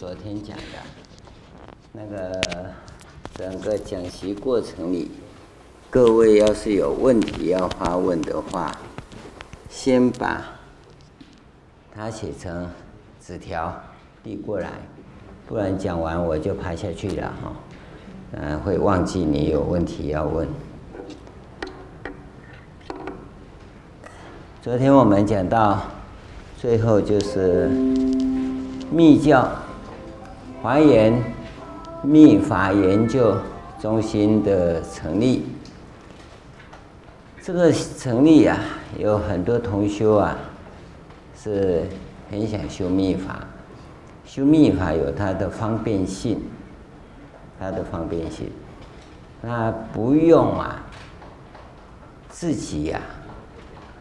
[0.00, 0.62] 昨天讲的，
[1.92, 2.40] 那个
[3.34, 5.10] 整个讲习过程里，
[5.90, 8.74] 各位要是有问题要发问的话，
[9.68, 10.42] 先把
[11.94, 12.66] 它写成
[13.22, 13.78] 纸条
[14.24, 14.70] 递过来，
[15.46, 17.52] 不然讲完我就趴下去了哈，
[18.32, 20.48] 嗯，会忘记你有问题要问。
[24.62, 25.78] 昨天我们讲到
[26.56, 27.68] 最后就是
[28.90, 29.46] 密教
[30.62, 31.18] 华严
[32.02, 33.34] 密法研究
[33.80, 35.46] 中心的成立。
[37.40, 38.58] 这个成立啊，
[38.98, 40.36] 有很多同修啊，
[41.34, 41.86] 是
[42.30, 43.40] 很想修密法。
[44.26, 46.38] 修密法有它的方便性，
[47.58, 48.50] 它的方便性，
[49.40, 50.82] 那不用啊，
[52.28, 53.00] 自己呀、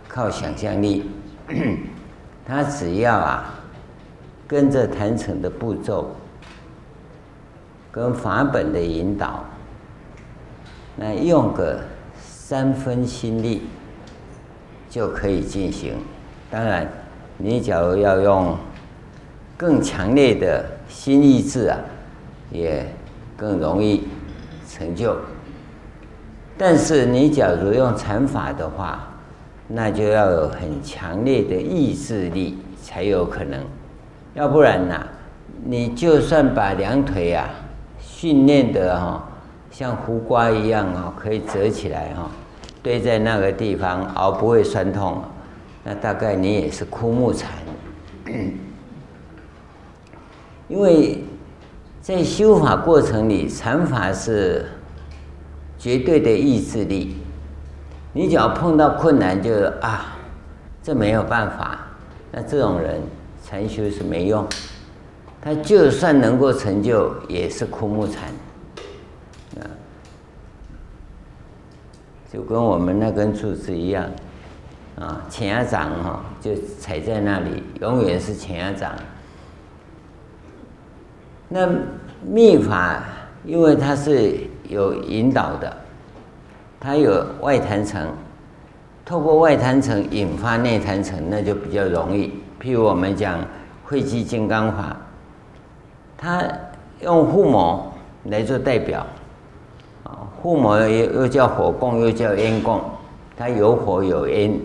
[0.10, 1.10] 靠想象力，
[2.46, 3.56] 他只要啊，
[4.46, 6.12] 跟着坛城的步骤，
[7.92, 9.44] 跟法本的引导，
[10.96, 11.80] 那用个
[12.18, 13.64] 三分心力
[14.90, 15.96] 就可以进行。
[16.52, 16.88] 当然，
[17.38, 18.58] 你假如要用
[19.58, 21.78] 更强烈的心意志啊，
[22.52, 22.86] 也
[23.36, 24.08] 更容易
[24.68, 25.16] 成就。
[26.58, 29.08] 但是你假如用禅法的话，
[29.68, 33.64] 那就要有很强烈的意志力才有可能，
[34.34, 35.06] 要不然呐、
[35.64, 37.50] 你就算把两腿啊
[38.20, 39.24] 训练的哈
[39.72, 42.30] 像胡瓜一样啊，可以折起来哈，
[42.84, 45.24] 堆在那个地方熬不会酸痛，
[45.86, 47.50] 那大概你也是枯木禅。
[50.68, 51.24] 因为
[52.02, 54.66] 在修法过程里，禅法是
[55.78, 57.16] 绝对的意志力。
[58.12, 59.50] 你只要碰到困难，就
[59.80, 60.18] 啊，
[60.84, 61.88] 这没有办法。
[62.34, 63.00] 那这种人
[63.46, 64.46] 禅修是没用，
[65.42, 68.30] 他就算能够成就，也是枯木禅。
[69.60, 69.64] 啊，
[72.32, 74.06] 就跟我们那根柱子一样，
[75.00, 78.94] 啊，前牙掌哈，就踩在那里，永远是前牙掌。
[81.48, 81.68] 那
[82.24, 83.04] 密法，
[83.44, 84.36] 因为它是
[84.68, 85.78] 有引导的。
[86.80, 88.08] 它有外坛层，
[89.04, 92.32] 透过外坛层引发内坛层，那就比较容易。
[92.62, 93.40] 譬如我们讲
[93.84, 94.96] 慧寂金刚法，
[96.22, 96.44] 它
[97.02, 97.86] 用父母
[98.26, 99.06] 来做代表，
[100.04, 100.90] 啊，父母又
[101.22, 102.82] 又叫火供，又叫烟供，
[103.38, 104.60] 它有火有烟。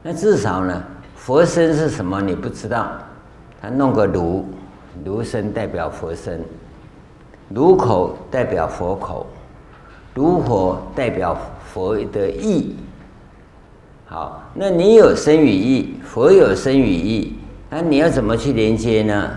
[0.00, 0.84] 那至少呢，
[1.16, 2.22] 佛身是什么？
[2.22, 2.92] 你不知道，
[3.60, 4.46] 他弄个炉，
[5.04, 6.40] 炉身代表佛身，
[7.48, 9.26] 炉口代表佛口。
[10.14, 12.74] 炉火代表佛的意，
[14.06, 17.35] 好，那你有身与意，佛有身与意，
[17.68, 19.30] 那你要怎么去连接呢？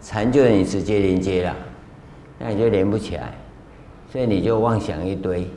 [0.00, 1.56] 禅就你直接连接了，
[2.38, 3.32] 那你就连不起来，
[4.10, 5.48] 所以你就妄想一堆，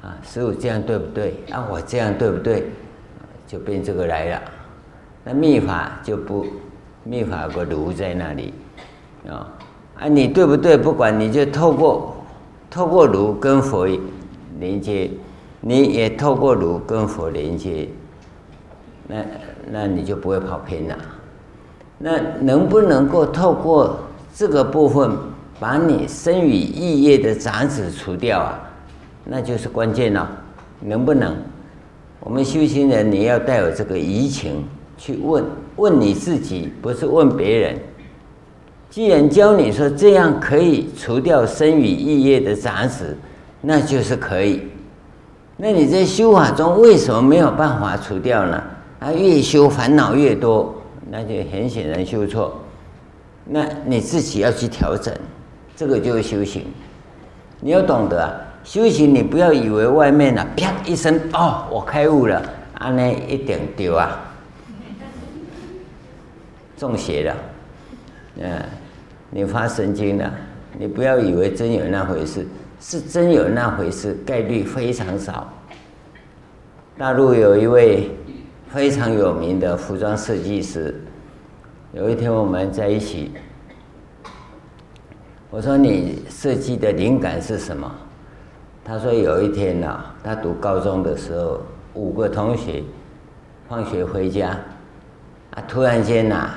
[0.00, 1.34] 啊，师父这样对不对？
[1.50, 2.64] 啊，我这样对不对？
[3.46, 4.42] 就变这个来了，
[5.24, 6.46] 那密法就不，
[7.04, 8.54] 密法有个炉在那里，
[9.28, 9.52] 啊，
[9.98, 10.76] 啊，你对不对？
[10.76, 12.16] 不管，你就透过。
[12.70, 13.86] 透过炉跟佛
[14.58, 15.10] 连接，
[15.60, 17.86] 你也透过炉跟佛连接，
[19.06, 19.16] 那
[19.70, 20.96] 那你就不会跑偏了。
[22.04, 23.96] 那能不能够透过
[24.34, 25.08] 这个部分，
[25.60, 28.58] 把你身语意业的杂质除掉啊？
[29.24, 30.28] 那就是关键了。
[30.80, 31.32] 能不能？
[32.18, 34.64] 我们修行人，你要带有这个疑情
[34.98, 35.44] 去问，
[35.76, 37.78] 问你自己，不是问别人。
[38.90, 43.16] 既然教你说这样可以除掉身语意业的杂质，
[43.60, 44.62] 那就是可以。
[45.56, 48.60] 那你在修法中为什么没有办法除掉呢？
[48.98, 50.74] 啊，越修烦恼越多，
[51.14, 52.58] 那就很显然修错。
[53.44, 55.14] 那你自己要去调整，
[55.76, 56.64] 这个就是修行。
[57.60, 58.32] 你要懂得啊，
[58.64, 62.42] 修行你不要以为外面啊啪一声哦，我开悟了，
[62.78, 64.18] 啊那一点丢啊，
[66.78, 67.36] 中邪了，
[68.38, 68.50] 嗯。
[69.34, 70.30] 你发神经了，
[70.78, 72.46] 你不要以为真有那回事，
[72.80, 75.50] 是真有那回事，概率非常少。
[76.98, 78.10] 大陆有一位
[78.72, 80.98] 非常有名的服装设计师，
[81.92, 83.30] 有一天我们在一起，
[85.50, 87.94] 我说你设计的灵感是什么？
[88.82, 91.60] 他说有一天呐，他读高中的时候，
[91.92, 92.82] 五个同学
[93.68, 94.56] 放学回家，
[95.50, 96.48] 啊，突然间呐，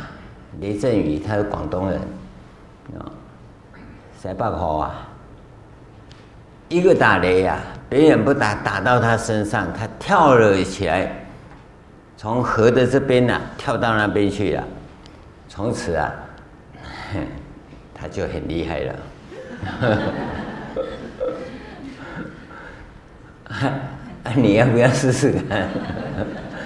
[0.62, 2.00] 雷阵雨，他是广东人。
[2.98, 3.12] 啊，
[4.18, 5.10] 塞巴河啊，
[6.70, 7.60] 一个打雷呀、啊，
[7.90, 11.25] 别人不打，打到他身上，他跳了起来，
[12.18, 14.64] 从河的这边呢跳到那边去了，
[15.50, 16.14] 从此啊，
[17.94, 18.96] 他就很厉害了。
[24.36, 25.70] 你要不要试试看？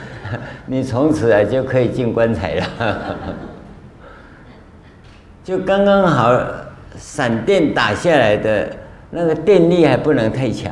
[0.65, 2.65] 你从此啊就可以进棺材了。
[5.43, 6.31] 就刚刚好，
[6.95, 8.71] 闪电打下来的
[9.09, 10.71] 那个电力还不能太强，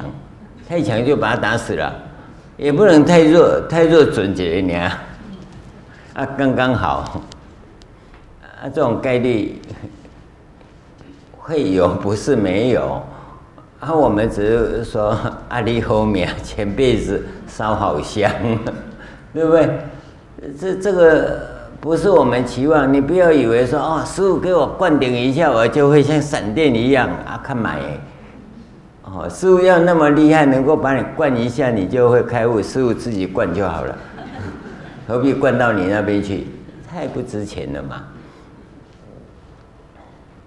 [0.69, 1.93] 太强就把他打死了，
[2.57, 4.99] 也不能太弱，太弱准结你啊，
[6.13, 7.21] 啊刚刚好，
[8.41, 9.61] 啊这种概率
[11.37, 13.01] 会有，不是没有，
[13.79, 15.17] 啊我们只是说
[15.49, 18.31] 阿弥后面前辈子烧好香，
[19.33, 19.69] 对不对？
[20.59, 21.57] 这这个。
[21.79, 27.79] 不是我们期望，你不要以为说哦，师父给我灌顶一下，我就会像闪电一样啊，看买。
[29.09, 32.61] 哦，师傅要那么厉害，能够把你灌一下，你就会开悟。
[32.61, 33.97] 师傅自己灌就好了，
[35.07, 36.47] 何必灌到你那边去？
[36.89, 38.03] 太不值钱了嘛。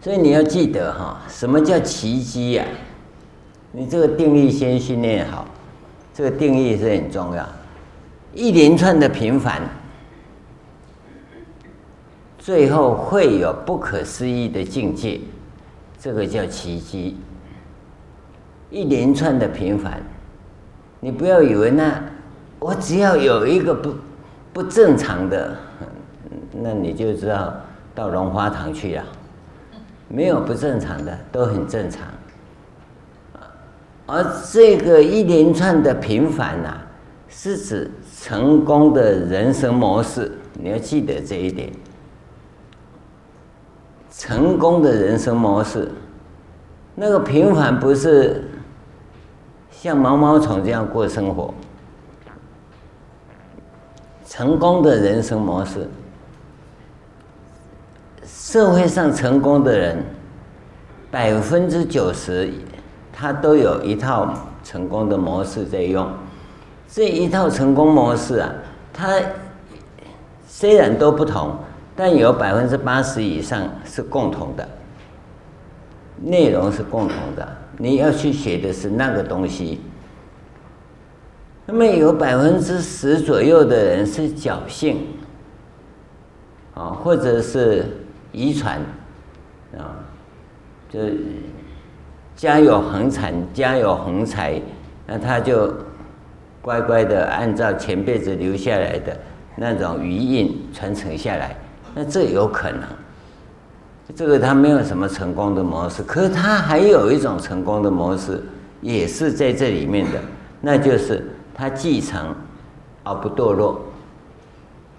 [0.03, 2.65] 所以你要记得哈，什么叫奇迹呀？
[3.73, 5.47] 你这个定义先训练好，
[6.12, 7.49] 这个定义是很重要。
[8.35, 9.62] 一连串的平凡。
[12.39, 15.21] 最后会有不可思议的境界，
[16.01, 17.17] 这个叫奇迹。
[18.70, 20.00] 一连串的平凡，
[21.00, 22.02] 你不要以为那
[22.58, 23.94] 我只要有一个不
[24.52, 25.56] 不正常的，
[26.52, 27.55] 那你就知道
[27.94, 29.02] 到龙华堂去了。
[30.08, 32.02] 没有不正常的，都很正常。
[34.06, 36.78] 而这个一连串的平凡呐，
[37.28, 37.88] 是指
[38.20, 41.70] 成功的人生模式，你要记得这一点。
[44.11, 45.88] 成功的人生模式，
[46.96, 48.50] 那个平凡不是
[49.82, 51.55] 像毛毛虫这样过生活。
[54.27, 55.88] 成功的人生模式，
[58.27, 60.05] 社会上成功的人，
[61.11, 62.53] 百分之九十，
[63.11, 66.06] 他都有一套成功的模式在用。
[66.87, 68.53] 这一套成功模式啊，
[68.93, 69.19] 它
[70.47, 71.56] 虽然都不同。
[71.97, 74.67] 但有百分之八十以上是共同的，
[76.23, 77.47] 内容是共同的。
[77.82, 79.81] 你要去学的是那个东西。
[81.65, 85.06] 那么有百分之十左右的人是侥幸，
[86.75, 87.87] 啊，或者是
[88.32, 88.79] 遗传，
[89.79, 89.97] 啊，
[90.91, 90.99] 就
[92.37, 94.61] 家有横产，家有横财，
[95.06, 95.73] 那他就
[96.61, 99.19] 乖乖的按照前辈子留下来的
[99.56, 101.56] 那种余荫传承下来。
[101.94, 102.83] 那这有可能，
[104.15, 108.43] 这个他没有什么成功的模式，可是他还有一种成功的模式，
[108.81, 110.21] 也是在这里面的，
[110.61, 112.35] 那就是他继承
[113.05, 113.81] 而不堕落。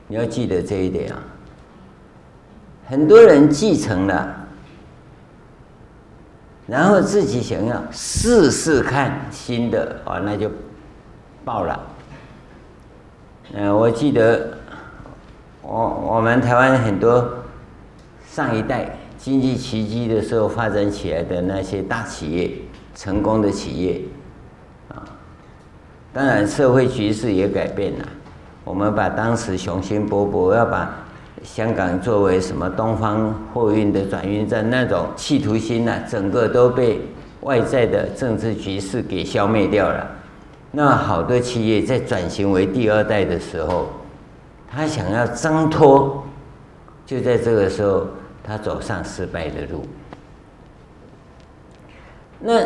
[0.08, 1.19] 你要记得这一点啊。
[2.88, 4.36] 很多人继承了，
[6.68, 10.51] 然后自己想要试试看新的啊，那就
[11.46, 11.80] 爆了。
[13.53, 14.58] 嗯，我记得。
[15.63, 17.24] 我我们台湾很多
[18.27, 22.51] 上一代经济奇迹的时候发展起来的那些大企业，
[22.96, 24.01] 成功的企业，
[24.90, 25.06] 啊，
[26.12, 28.06] 当然社会局势也改变了。
[28.63, 30.92] 我们把当时雄心勃勃要把
[31.44, 37.00] 香港作为什么东方货运的转运站那种企图心呢，整个都被
[37.42, 40.10] 外在的政治局势给消灭掉了。
[40.72, 43.88] 那好多企业在转型为第二代的时候。
[44.74, 46.24] 他想要挣脱，
[47.06, 48.08] 就在这个时候，
[48.43, 49.86] 他走上失败的路。
[52.39, 52.62] 那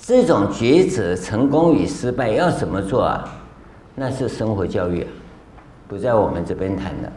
[0.00, 3.28] 这种抉择，成功与失败要怎么做啊？
[3.94, 5.08] 那是生活教育啊，
[5.86, 7.12] 不在我们这边谈的。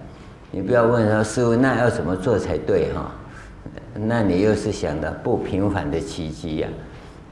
[0.52, 3.12] 你不要问说师傅，那要怎么做才对哈？
[3.94, 6.68] 那你又是想的不平凡的奇迹呀？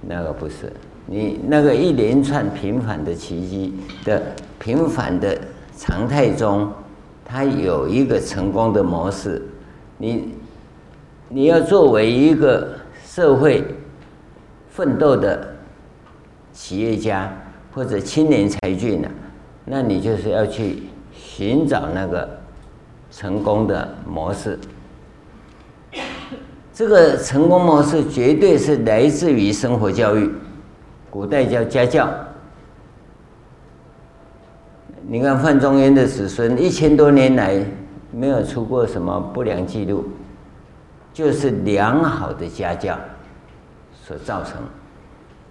[0.01, 0.71] 那个不是，
[1.05, 4.21] 你那个一连串平凡的奇迹的
[4.57, 5.37] 平凡的。
[5.81, 6.69] 常态中，
[7.23, 9.41] 它有一个成功的模式。
[9.97, 10.35] 你
[11.31, 12.69] 你要作为一个
[13.05, 13.63] 社会
[14.67, 15.55] 奋斗的
[16.51, 17.31] 企业家
[17.71, 19.09] 或者青年才俊呢，
[19.63, 20.83] 那你就是要去
[21.13, 22.27] 寻找那个
[23.11, 24.57] 成功的模式。
[26.73, 30.31] 这个成功模式绝对是来自于生活教育，
[31.11, 32.09] 古代叫家教。
[35.07, 37.63] 你看范仲淹的子孙一千多年来
[38.11, 40.05] 没有出过什么不良记录，
[41.13, 42.97] 就是良好的家教
[44.05, 44.55] 所造成。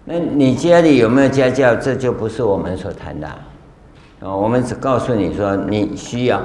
[0.05, 1.77] 那你家里有没有家教？
[1.77, 3.27] 这就不是我们所谈的。
[3.29, 6.41] 啊，我们只告诉你说你需要。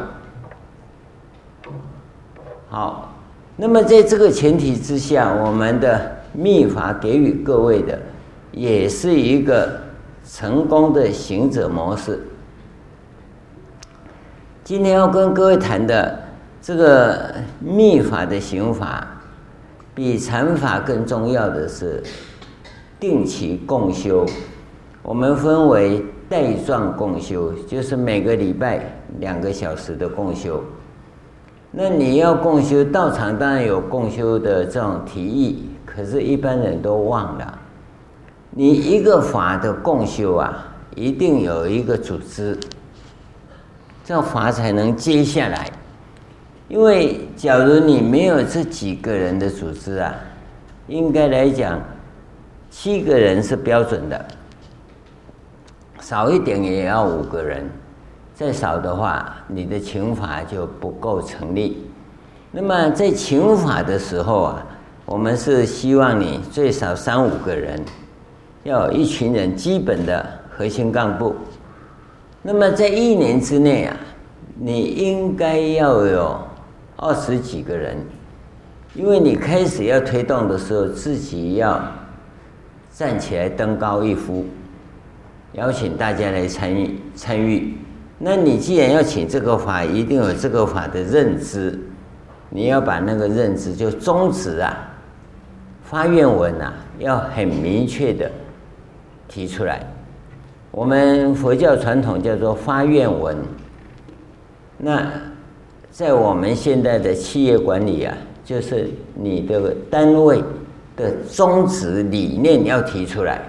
[2.70, 3.14] 好，
[3.56, 7.98] 那么在这个前提之下，我们的秘法给予各位的，
[8.52, 9.80] 也是一个
[10.28, 12.20] 成功的行者模式。
[14.64, 16.23] 今天要跟各位谈的
[16.64, 19.06] 这个秘法的行法，
[19.94, 22.02] 比禅法更重要的是
[22.98, 24.26] 定期共修。
[25.02, 30.64] 我们分为带状共修，就是每个礼拜两个小时的共修。
[31.70, 37.60] 那你要共修，道场当然有共修的这种提议，可是一般人都忘了。
[38.52, 40.66] 你一个法的共修啊，
[40.96, 42.58] 一定有一个组织，
[44.06, 45.70] 这法才能接下来。
[46.70, 50.16] 因为假如你没有这几个人的组织啊，
[50.88, 51.80] 应该来讲，
[52.72, 54.26] 七个人是标准的。
[56.00, 57.70] 少一点也要五个人，
[58.34, 61.86] 再少的话，你的请法就不够成立。
[62.52, 64.66] 那么在请法的时候啊，
[65.06, 67.80] 我们是希望你最少三五个人，
[68.64, 71.36] 要有一群人基本的核心干部。
[72.42, 73.96] 那么在一年之内啊，
[74.60, 76.38] 你应该要有
[76.96, 77.98] 二十几个人，
[78.94, 81.82] 因为你开始要推动的时候，自己要
[82.92, 84.46] 站起来登高一呼。
[85.54, 87.78] 邀请大家来参与参与，
[88.18, 91.80] 那你既然要请这个法，一定有这个法的认知，
[92.50, 94.76] 你要把那个认知就宗旨啊、
[95.84, 98.32] 发愿文啊，要很明确的
[99.28, 99.86] 提出来。
[100.72, 103.38] 我们佛教传统叫做发愿文。
[104.76, 105.08] 那
[105.94, 110.44] 在我们现在的企业管理啊，就是你的单位
[110.98, 113.40] 的宗旨理念要提出来。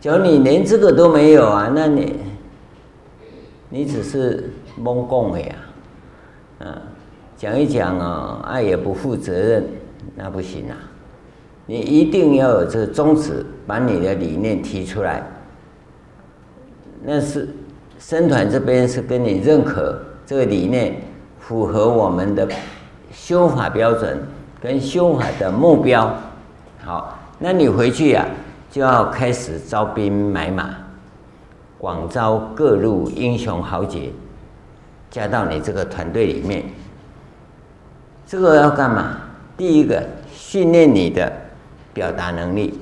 [0.00, 2.14] 假如你连这个都没有啊，那你
[3.68, 4.48] 你只是
[4.78, 5.54] 蒙供的呀，
[6.60, 6.82] 啊，
[7.36, 9.64] 讲一讲啊，啊也不负责任，
[10.14, 10.78] 那不行啊！
[11.66, 15.20] 你一定要有这个宗旨，把你的理念提出来。
[17.02, 17.48] 那是
[17.98, 21.01] 生团这边是跟你认可这个理念，
[21.42, 22.48] 符合我们的
[23.12, 24.26] 修法标准
[24.60, 26.10] 跟修法的目标。
[26.82, 28.50] 好，那你回去呀、啊。
[28.72, 30.70] 就要开始招兵买马，
[31.76, 34.10] 广招各路英雄豪杰，
[35.10, 36.64] 加到你这个团队里面。
[38.26, 39.18] 这个要干嘛？
[39.58, 41.30] 第一个，训练你的
[41.92, 42.80] 表达能力。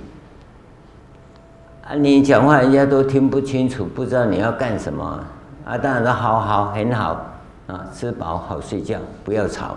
[1.84, 5.24] 啊，你讲话人家都听不清楚，不知道你要干什么。
[5.64, 7.29] 啊，当然说好好很好
[7.70, 9.76] 啊，吃饱好睡觉，不要吵，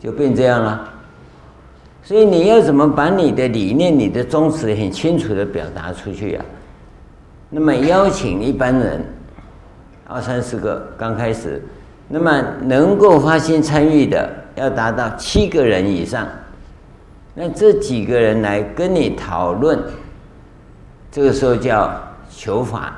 [0.00, 0.90] 就变这样了。
[2.02, 6.44] 所以你要怎么把你的理念、你的宗旨很清楚的表达出去啊？
[7.50, 9.04] 那么邀请一般人
[10.06, 11.62] 二三十个刚开始，
[12.08, 16.26] 那么能够发心参与的要达到七个人以上，
[17.34, 19.78] 那这几个人来跟你讨论，
[21.10, 21.90] 这个时候叫
[22.30, 22.94] 求法。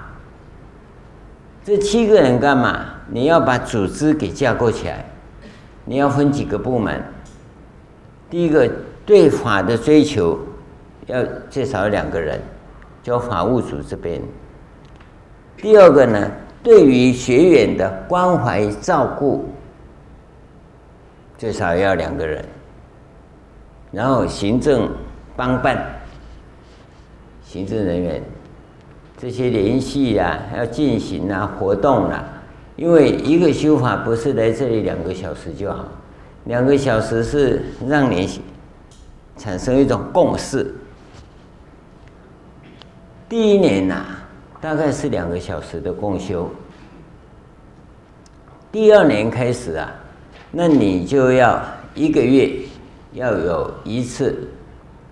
[1.64, 2.86] 这七个人干嘛？
[3.08, 5.04] 你要把组织给架构起来，
[5.84, 7.02] 你要分几个部门，
[8.28, 8.70] 第一个。
[9.06, 10.36] 对法的追求，
[11.06, 12.40] 要最少有两个人，
[13.00, 14.20] 叫法务组这边。
[15.58, 16.28] 第二个呢，
[16.60, 19.48] 对于学员的关怀照顾，
[21.38, 22.44] 最少要两个人。
[23.92, 24.90] 然后行政
[25.36, 25.86] 帮办，
[27.44, 28.20] 行政人员
[29.16, 32.24] 这些联系啊，要进行啊活动啊，
[32.76, 35.88] 因为一个修法不是来这里两个小时就好，
[36.44, 38.40] 两个小时是让你。
[39.38, 40.74] 产生一种共识。
[43.28, 44.02] 第一年呐、
[44.62, 46.50] 大概是两个小时的共修。
[48.72, 49.92] 第二年开始啊，
[50.50, 51.62] 那你就要
[51.94, 52.60] 一个月
[53.12, 54.48] 要有一次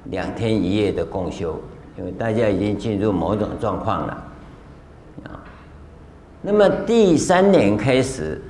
[0.05, 1.61] 两天一夜的共修，
[1.99, 4.24] 因为大家已经进入某种状况了。
[6.47, 8.41] 那么第三年开始，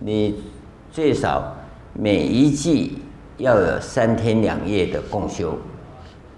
[0.00, 0.42] 你
[0.90, 1.56] 最少
[1.92, 2.98] 每一季。
[3.38, 5.58] 要有三天两夜的共修，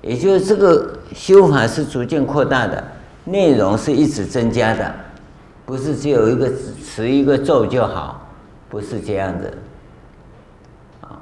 [0.03, 2.83] 也就是这个修法是逐渐扩大的，
[3.25, 4.93] 内容是一直增加的，
[5.65, 6.53] 不是只有一个
[6.85, 8.29] 持一个咒就好，
[8.69, 9.55] 不是这样的。
[11.03, 11.21] 啊，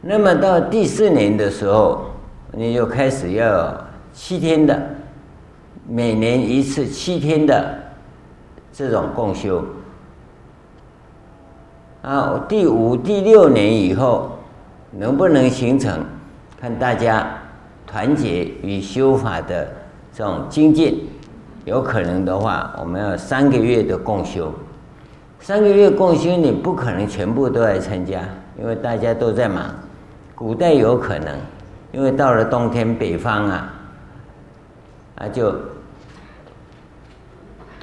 [0.00, 2.04] 那么到第四年的时候，
[2.52, 3.76] 你就开始要
[4.12, 4.80] 七天的，
[5.88, 7.76] 每年一次七天的
[8.72, 9.64] 这种共修。
[12.02, 14.30] 啊，第五、第六年以后。
[14.94, 16.04] 能不能形成？
[16.60, 17.26] 看大家
[17.86, 19.66] 团结与修法的
[20.12, 21.08] 这种精进，
[21.64, 24.52] 有可能的话，我们要三个月的共修。
[25.40, 28.20] 三个月共修，你不可能全部都来参加，
[28.58, 29.74] 因为大家都在忙。
[30.34, 31.38] 古代有可能，
[31.90, 33.74] 因为到了冬天，北方啊，
[35.16, 35.54] 啊就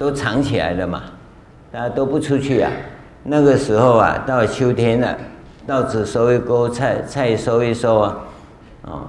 [0.00, 1.02] 都藏起来了嘛，
[1.70, 2.72] 大家都不出去啊。
[3.22, 5.14] 那个时候啊，到秋天了，
[5.66, 8.18] 稻子收一收，菜菜收一收啊，
[8.84, 9.02] 哦，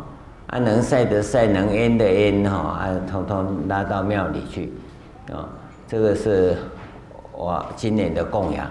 [0.48, 4.74] 啊能晒的晒，能腌的腌哈，啊统统拉到庙里去，
[5.32, 5.48] 啊，
[5.88, 6.58] 这个是。
[7.34, 8.70] 我今年的供养，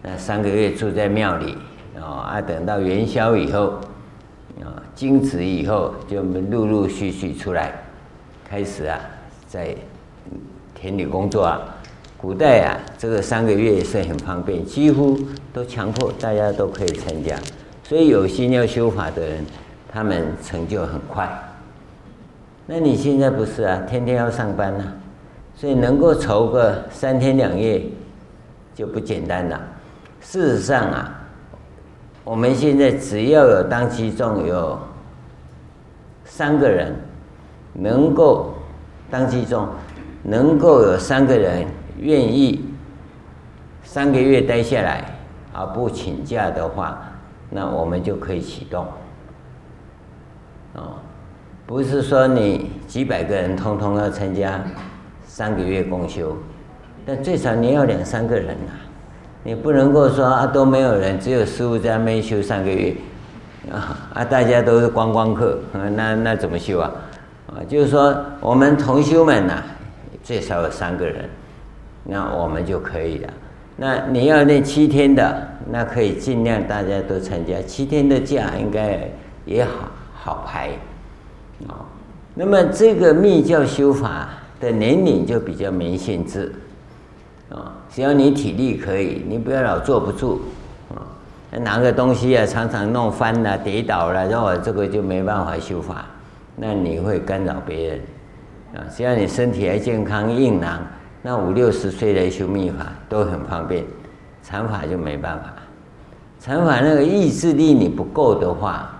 [0.00, 1.58] 那三个月住在庙里，
[2.00, 3.72] 哦啊，等到元宵以后，
[4.62, 7.72] 啊，惊蛰以后，就陆陆续续出来，
[8.48, 8.98] 开始啊，
[9.46, 9.76] 在
[10.86, 11.60] 田里工作啊。
[12.16, 15.18] 古代啊，这个三个月也是很方便，几乎
[15.52, 17.36] 都强迫大家都可以参加，
[17.82, 19.44] 所以有心要修法的人，
[19.92, 21.28] 他们成就很快。
[22.66, 24.84] 那你现在不是啊，天天要上班呐，
[25.56, 27.82] 所以能够筹个三天两夜。
[28.76, 29.58] 就不简单了。
[30.20, 31.18] 事实上啊，
[32.24, 34.78] 我们现在只要有当机众有
[36.26, 36.94] 三个人
[37.72, 38.52] 能够
[39.10, 39.66] 当机众，
[40.28, 41.64] 能够有三个人
[42.00, 42.64] 愿意
[43.84, 45.04] 三个月待下来
[45.52, 46.98] 而不请假的话，
[47.48, 48.84] 那我们就可以启动。
[50.74, 50.98] 哦，
[51.64, 54.60] 不是说你几百个人通通要参加
[55.24, 56.36] 三个月公休。
[57.06, 58.72] 但最少你要两三个人呐、
[59.44, 62.96] 你不能够说啊都没有人，只有师傅在那边修三个月，
[63.72, 66.90] 啊啊大家都是观光客，啊、那那怎么修啊？
[67.46, 69.62] 啊，就是说我们同修们呐、
[70.26, 71.30] 最少有三个人，
[72.02, 73.32] 那我们就可以了。
[73.76, 79.08] 那你要那七天的，那可以尽量大家都参加，七天的假应该
[79.44, 80.70] 也好好排，
[81.68, 81.86] 啊。
[82.34, 86.52] 那么这个密教修法的年龄就比较没限制。
[87.48, 90.40] 啊，只要你体力可以，你不要老坐不住，
[90.92, 91.06] 啊，
[91.60, 96.04] 拿个东西啊，常常弄翻了、跌倒了，然后这个就没办法修法，
[96.56, 98.00] 那你会干扰别人，
[98.76, 100.80] 啊，只要你身体还健康、硬朗，
[101.22, 103.82] 那五六十岁来修密法都很方便，
[104.42, 105.54] 禅法就没办法，
[106.38, 108.90] 禅法那个意志力你不够的话，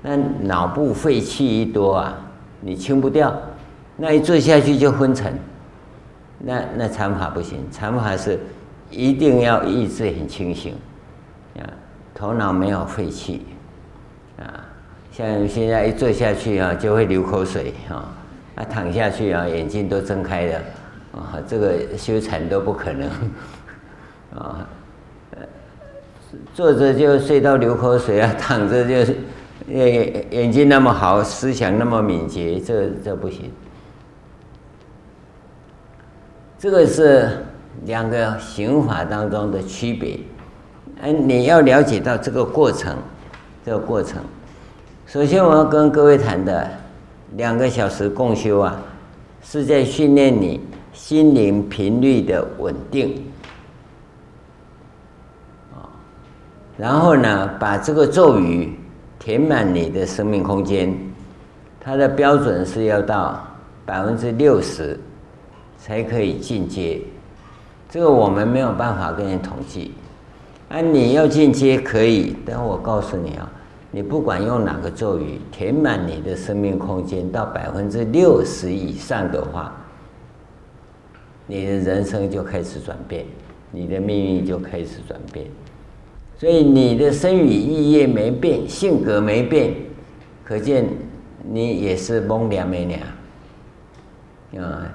[0.00, 2.18] 那脑部废气一多啊，
[2.60, 3.34] 你清不掉，
[3.96, 5.32] 那一坐下去就昏沉。
[6.40, 8.38] 那那禅法不行，禅法是
[8.90, 10.72] 一定要意志很清醒，
[11.58, 11.66] 啊，
[12.14, 13.44] 头脑没有废气，
[14.38, 14.64] 啊，
[15.10, 18.08] 像现在一坐下去啊，就会流口水啊，
[18.58, 20.58] 啊躺下去啊，眼睛都睁开了，
[21.12, 23.08] 啊，这个修禅都不可能，
[24.34, 24.66] 啊，
[26.52, 29.12] 坐着就睡到流口水啊，躺着就
[29.68, 33.48] 眼眼睛那么好，思想那么敏捷，这这不行。
[36.58, 37.30] 这个是
[37.84, 40.18] 两个行法当中的区别，
[41.02, 42.96] 嗯，你要了解到这个过程，
[43.64, 44.20] 这个过程。
[45.06, 46.68] 首先，我要跟各位谈的
[47.36, 48.80] 两个小时共修啊，
[49.42, 50.60] 是在训练你
[50.92, 53.22] 心灵频率的稳定，
[56.76, 58.78] 然后呢，把这个咒语
[59.18, 60.96] 填满你的生命空间，
[61.80, 63.42] 它的标准是要到
[63.84, 64.98] 百分之六十。
[65.80, 67.00] 才可以进阶，
[67.88, 69.94] 这个我们没有办法跟你统计。
[70.68, 73.48] 啊，你要进阶可以，但我告诉你啊，
[73.90, 79.74] 你不管用哪个咒语填满你的生命空间到百分之六十以上的话，
[81.46, 83.24] 你的人生就开始转变，
[83.70, 85.46] 你的命运就开始转变。
[86.38, 89.74] 所以你的生语意业没变，性格没变，
[90.44, 90.86] 可见
[91.50, 94.92] 你也是蒙凉没凉啊。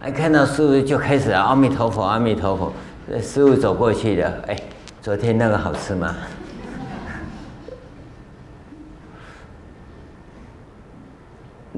[0.00, 2.72] 哎，看到师傅就开始阿弥陀佛，阿弥陀佛。
[3.20, 4.56] 师傅走过去的，哎，
[5.02, 6.16] 昨天那个好吃吗？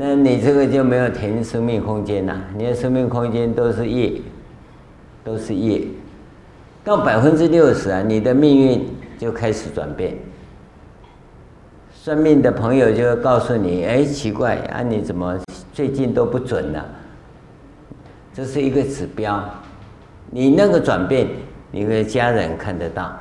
[0.03, 4.19] 那你这个就没有填生命空间呐，你的生命空间都是业，
[5.23, 5.83] 都是业。
[6.83, 10.17] 到百分之六十啊，你的命运就开始转变。
[11.93, 15.39] 算命的朋友就会告诉你，哎，奇怪啊，你怎么
[15.71, 16.83] 最近都不准呢？
[18.33, 19.45] 这是一个指标，
[20.31, 21.29] 你那个转变，
[21.71, 23.15] 你的家人看得到，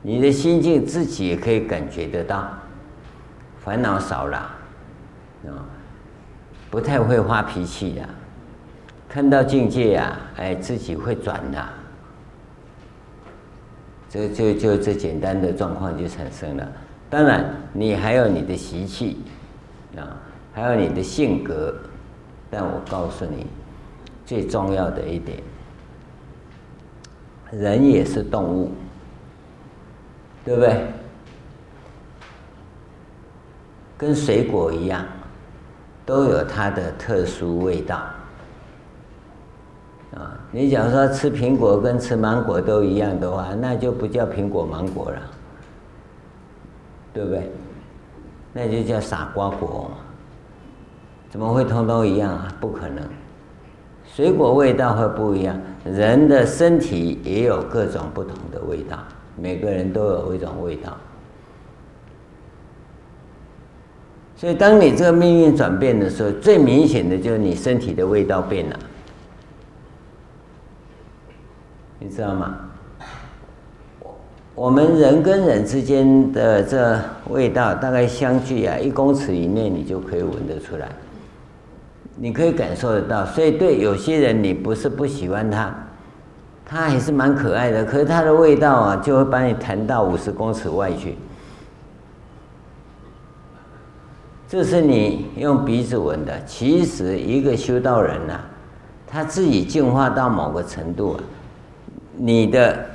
[0.00, 2.48] 你的心境自己也可以感觉得到，
[3.62, 4.50] 烦恼少了，
[5.46, 5.64] 啊，
[6.70, 8.08] 不太会发脾气的，
[9.08, 11.68] 看到境界呀，哎，自己会转的，
[14.08, 16.72] 这就就这简单的状况就产生了。
[17.08, 19.22] 当然，你还有你的习气，
[19.96, 20.16] 啊，
[20.52, 21.74] 还有你的性格，
[22.50, 23.46] 但我告诉你。
[24.24, 25.38] 最重要的一点，
[27.52, 28.72] 人也是动物，
[30.44, 30.84] 对不对？
[33.96, 35.06] 跟水果一样，
[36.06, 37.96] 都有它的特殊味道。
[40.14, 45.20] 啊，你假如说吃苹果跟吃芒果都一样的话，那就不叫苹果芒果了，
[47.12, 47.50] 对不对？
[48.54, 49.90] 那就叫傻瓜果。
[51.28, 52.48] 怎么会通通一样啊？
[52.60, 53.04] 不可能。
[54.06, 58.96] 水果味道会不一样，人的身体也有各种不同的味道，
[59.36, 60.96] 每个人都有一种味道。
[64.36, 68.78] 所以，当你这个命运转变的时候，最明显的就是你身体的味道变了，
[71.98, 72.54] 你知道吗？
[74.54, 80.88] 我们人跟人之间的这味道，大概相距啊一公尺以内，你就可以闻得出来。
[82.14, 85.74] 你可以感受得到，所以对有些人，你不是不喜欢他，
[86.64, 91.16] 他还是蛮可爱的，可是他的味道啊，就会把你弹到五十公尺外去。
[94.48, 98.40] 这是你用鼻子闻的，其实一个修道人呐、
[99.06, 101.20] 他自己进化到某个程度啊，
[102.16, 102.86] 你的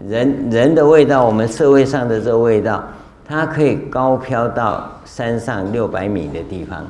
[0.00, 2.82] 人人的味道，我们社会上的这个味道，
[3.24, 6.84] 它可以高飘到山上六百米的地方。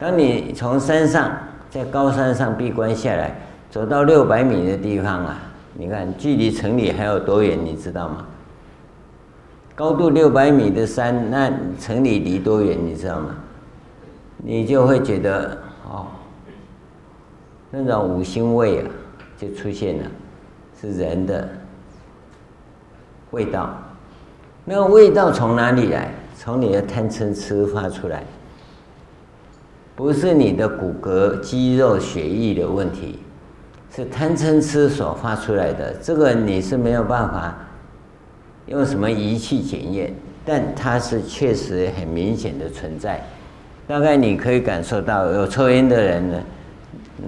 [0.00, 1.30] 当你从山上
[1.70, 3.34] 在高山上闭关下来，
[3.70, 5.38] 走到六百米的地方啊，
[5.74, 7.56] 你看距离城里还有多远？
[7.64, 8.26] 你知道吗？
[9.78, 12.76] 高度六百米的山，那城里离多远？
[12.84, 13.32] 你知道吗？
[14.38, 15.56] 你就会觉得
[15.88, 16.08] 哦，
[17.70, 18.90] 那种五腥味啊，
[19.38, 20.10] 就出现了，
[20.80, 21.48] 是人的
[23.30, 23.72] 味道。
[24.64, 26.12] 那个味道从哪里来？
[26.36, 28.24] 从你的贪嗔痴发出来。
[29.94, 33.20] 不是你的骨骼、肌肉、血液的问题，
[33.94, 35.94] 是贪嗔痴所发出来的。
[36.02, 37.56] 这个你是没有办法
[38.68, 40.12] 用什么仪器检验，
[40.44, 43.20] 但它是确实很明显的存在。
[43.86, 46.42] 大概你可以感受到，有抽烟的人呢，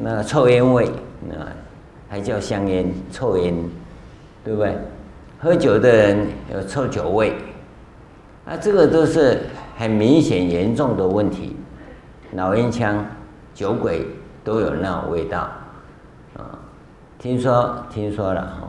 [0.03, 0.91] 那个臭烟味，
[1.27, 1.35] 那
[2.09, 3.55] 还叫香烟、臭烟，
[4.45, 4.77] 对不对？
[5.39, 7.33] 喝酒的人有臭酒味，
[8.45, 9.41] 啊，这个都是
[9.79, 11.57] 很明显严重的问题。
[12.33, 13.03] 老烟枪、
[13.55, 14.07] 酒鬼
[14.45, 15.49] 都有那种味道，
[16.37, 16.59] 啊，
[17.19, 18.69] 听说听说了哈，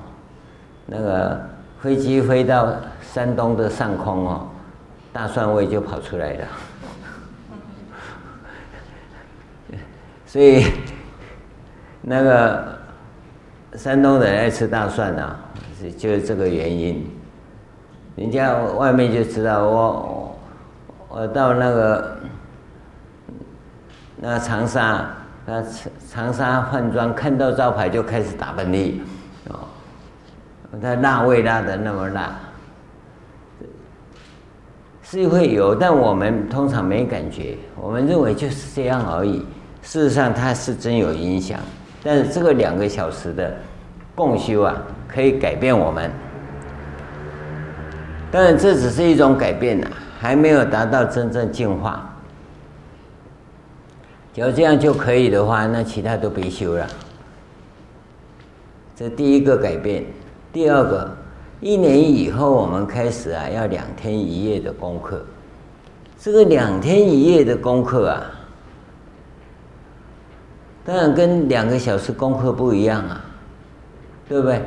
[0.85, 1.41] 那个
[1.81, 4.47] 飞机飞到山东的上空哦，
[5.11, 6.47] 大蒜味就跑出来了，
[10.25, 10.65] 所以
[12.01, 12.77] 那个
[13.73, 15.39] 山东人爱吃大蒜啊，
[15.97, 17.09] 就是这个原因。
[18.15, 20.35] 人家外面就知道我
[21.09, 22.17] 我到那个。
[24.23, 25.03] 那长沙，
[25.47, 25.63] 那
[26.07, 28.99] 长沙换装看到招牌就开始打喷嚏，
[30.79, 32.39] 它辣味辣的那么辣，
[35.03, 39.45] 是会有，但我们通常没感觉，我们认为就是这样而已。
[39.81, 41.59] 事实上它是真有影响，
[42.03, 43.53] 但是这个两个小时的
[44.15, 46.09] 共修啊，可以改变我们。
[48.31, 49.87] 当然这只是一种改变呐，
[50.19, 52.07] 还没有达到真正净化。
[54.33, 56.87] 只要这样就可以的话，那其他都别修了。
[58.95, 60.05] 这第一个改变，
[60.51, 61.09] 第二个，
[61.59, 65.25] 一年以后我们开始啊，要两天一夜的功课。
[66.19, 68.31] 这个两天一夜的功课啊，
[70.85, 73.25] 当然跟两个小时功课不一样啊，
[74.27, 74.61] 对不对？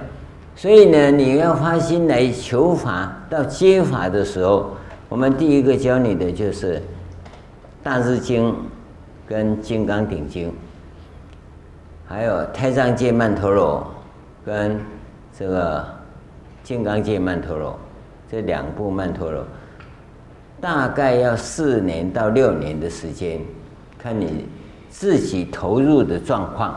[0.57, 4.71] 所以呢，你要发心来求法到接法的时候，
[5.09, 6.77] 我们第一个教你的就是
[7.83, 8.51] 《大日经》。
[9.27, 10.51] 跟《金刚顶经》，
[12.07, 13.79] 还有《胎藏界曼陀罗》
[14.47, 14.79] 跟
[15.37, 15.81] 这个
[16.63, 17.73] 《金刚界曼陀罗》
[18.31, 19.45] 这两部曼陀罗，
[20.61, 23.41] 大概要四年到六年的时间，
[23.99, 24.47] 看你
[24.89, 26.71] 自己投入的状况，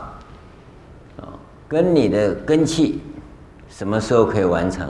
[1.18, 3.00] 啊，跟你的根气
[3.68, 4.88] 什么时候可以完成？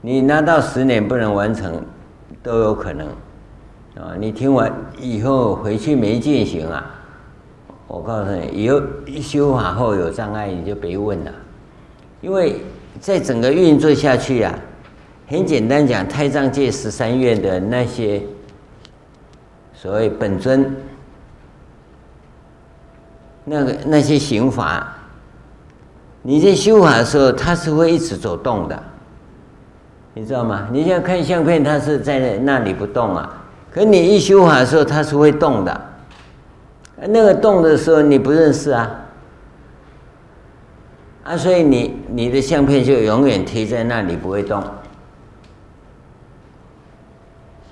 [0.00, 1.84] 你拿到十年不能完成，
[2.42, 3.06] 都有可能。
[3.96, 6.90] 啊，你听完以后回去没进行啊？
[7.86, 8.80] 我告诉你，以后
[9.20, 11.32] 修法后有障碍，你就别问了，
[12.20, 12.60] 因为
[13.00, 14.54] 在整个运作下去啊，
[15.26, 18.22] 很简单讲，胎藏界十三院的那些
[19.72, 20.76] 所谓本尊，
[23.44, 24.96] 那个那些刑法，
[26.22, 28.82] 你在修法的时候，它是会一直走动的，
[30.12, 30.68] 你知道吗？
[30.70, 33.42] 你像看相片，它是在那里不动啊。
[33.72, 35.80] 可你一修法的时候，它是会动的。
[37.08, 39.06] 那个动的时候，你不认识啊？
[41.24, 44.62] 啊，所以你你的相片就永远贴在那里不会动。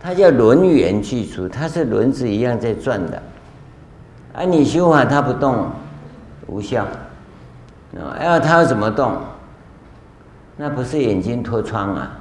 [0.01, 3.23] 它叫轮圆具足，它是轮子一样在转的。
[4.35, 5.67] 啊，你修法它不动，
[6.47, 6.85] 无效。
[7.95, 9.17] 啊，要它要怎么动？
[10.57, 12.19] 那不是眼睛脱窗啊？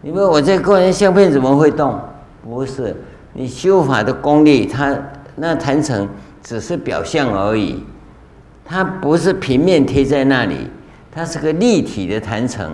[0.00, 1.98] 你问我这个人相片怎么会动？
[2.42, 2.96] 不是，
[3.32, 4.96] 你修法的功力，它
[5.36, 6.08] 那坛城
[6.42, 7.84] 只是表象而已，
[8.68, 10.68] 它不是平面贴在那里，
[11.10, 12.70] 它是个立体的坛城。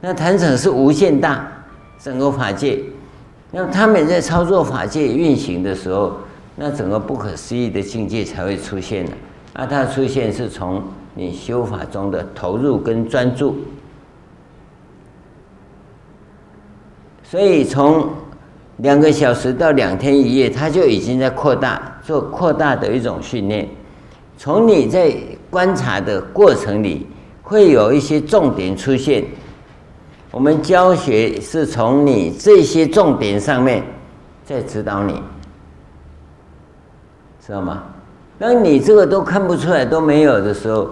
[0.00, 1.46] 那坛城是无限大，
[2.02, 2.80] 整个法界。
[3.50, 6.16] 那他们在操作法界运行的时候，
[6.56, 9.12] 那整个不可思议的境界才会出现的。
[9.52, 10.82] 啊，它出现是从
[11.14, 13.58] 你修法中的投入跟专注。
[17.22, 18.08] 所以从
[18.78, 23.68] 两个小时到两天一夜，它就已经在扩大，做扩大的一种训练。
[24.42, 25.14] 从你在
[25.50, 27.06] 观察的过程里，
[27.42, 29.22] 会有一些重点出现。
[30.30, 33.82] 我们教学是从你这些重点上面
[34.42, 35.22] 在指导你，
[37.46, 37.82] 知道吗？
[38.38, 40.88] 当你这个都看不出来、都没有的时候，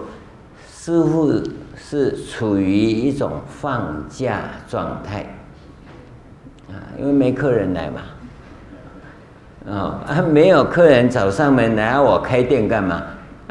[0.71, 1.33] 师傅
[1.75, 5.21] 是处于一种放假状态。
[6.67, 13.01] 啊，因为没客人来嘛，啊，没有客人找上门来，我开店干嘛？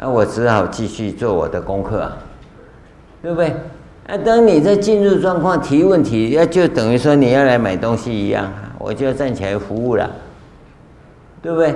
[0.01, 2.17] 那我只好继续做我的功课啊，
[3.21, 3.53] 对不对？
[4.07, 10.09] 那当你在进入状况提问题，那就等于说你要来买东西一样，我就要站起来服务了，
[11.41, 11.75] 对不对？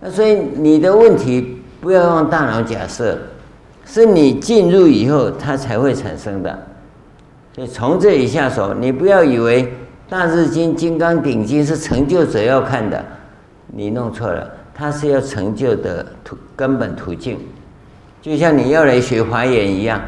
[0.00, 3.16] 那所以你的问题不要用大脑假设，
[3.86, 6.58] 是你进入以后它才会产生的。
[7.54, 9.62] 所以从这里下手，你不要以为
[10.08, 13.02] 《大日经》《金刚顶经》是成就者要看的，
[13.68, 17.38] 你弄错了，它是要成就的途根本途径。
[18.20, 19.98] 就像你要来学华严一样，《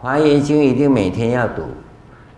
[0.00, 1.62] 华严经》一定每天要读。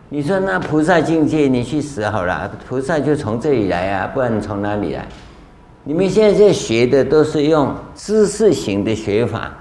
[0.09, 5.07] 你说那菩萨境界，你去死好了，菩萨就从这里来啊，不然从哪里来？
[5.83, 9.53] 你们现在在学的都是用知识型的学法，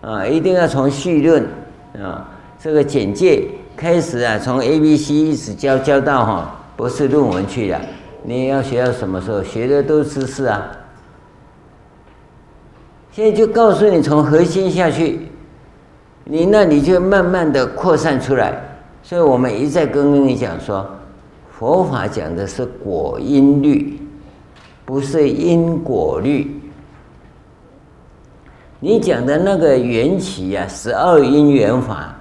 [0.00, 1.44] 啊，一定要从绪论
[2.00, 3.48] 啊，这个简介。
[3.74, 7.80] 开始啊，从 A、B、C 一直教教到哈博士论文去了。
[8.22, 9.42] 你要学到什么时候？
[9.42, 10.70] 学的都是知识啊。
[13.12, 15.20] 现在就告诉你，从核心下去，
[16.24, 18.60] 你那里就慢慢的扩散出来。
[19.02, 20.84] 所以我们一再跟你讲说，
[21.50, 24.00] 佛法讲的是果因律，
[24.84, 26.60] 不是因果律。
[28.80, 32.16] 你讲的那个缘起呀，十二因缘法。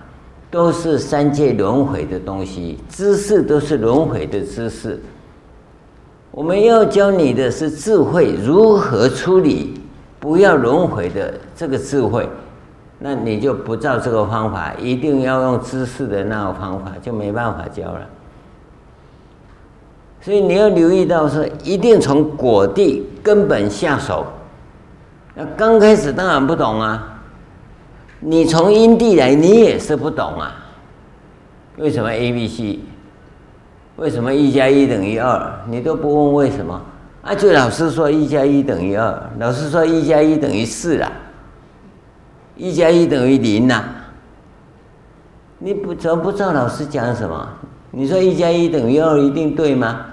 [0.51, 4.99] 都是三界轮回的东西，知识都是轮回的知识。
[6.29, 9.80] 我们要教你的是智慧，如何处理
[10.21, 12.29] 不要轮回的这个智慧。
[12.99, 18.07] 那你就不照这个方法，一定要用知识的那个方法，就没办法教了。
[20.21, 24.27] 所以你要留意到说，一定从果地根本下手。
[25.33, 27.07] 那刚开始当然不懂啊。
[28.19, 30.53] 你从因地来，你也是不懂啊？
[31.77, 32.79] 为什么 A、B、C？
[33.95, 35.59] 为什么一加一等于二？
[35.67, 36.79] 你都不问为什么？
[37.21, 41.11] 啊，就老师说一加一等于二，老师说一加一等于四啦，
[42.55, 43.83] 一加一等于零呐？
[45.59, 47.47] 你不怎么不知道老师讲什么？
[47.91, 50.05] 你说一加一等于二一定对吗？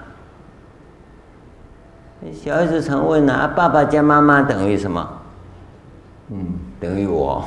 [2.33, 5.09] 小孩子常问啊，爸爸加妈妈等于什么？
[6.29, 6.45] 嗯，
[6.79, 7.43] 等于我。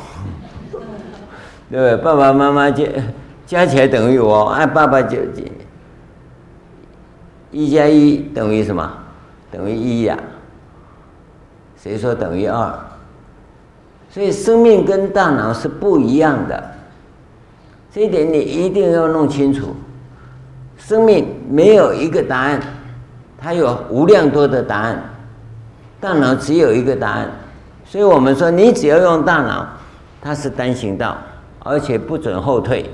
[1.71, 1.97] 对？
[1.99, 2.85] 爸爸妈妈加
[3.47, 5.19] 加起来等于我，按爸爸就
[7.53, 8.99] 一加一等于什么？
[9.53, 10.19] 等于一呀。
[11.77, 12.77] 谁说等于二？
[14.11, 16.71] 所以生命跟大脑是不一样的，
[17.93, 19.77] 这一点你一定要弄清楚。
[20.77, 22.61] 生命没有一个答案，
[23.39, 25.01] 它有无量多的答案，
[26.01, 27.31] 大脑只有一个答案。
[27.85, 29.69] 所以我们说，你只要用大脑，
[30.21, 31.17] 它是单行道。
[31.65, 32.85] 而且不准后退，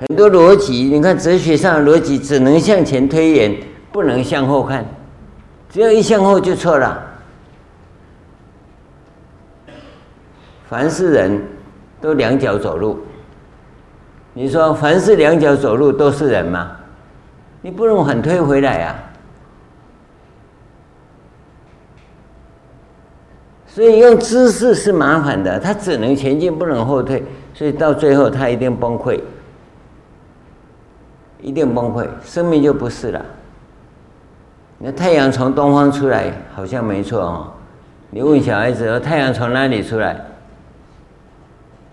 [0.00, 3.56] 很多逻辑，你看哲学上的逻辑只能向前推演，
[3.92, 4.84] 不能向后看，
[5.70, 7.06] 只要一向后就错了。
[10.68, 11.40] 凡是人
[12.00, 12.98] 都两脚走路，
[14.34, 16.76] 你说凡是两脚走路都是人吗？
[17.62, 18.94] 你不能反推回来呀、啊。
[23.66, 27.22] 所以用知识是麻烦的，它只能前进，不能后退，
[27.54, 29.20] 所以到最后它一定崩溃，
[31.40, 33.24] 一定崩溃，生命就不是了。
[34.82, 37.52] 那太阳从东方出来，好像没错哦。
[38.08, 40.16] 你问小孩子说太阳从哪里出来？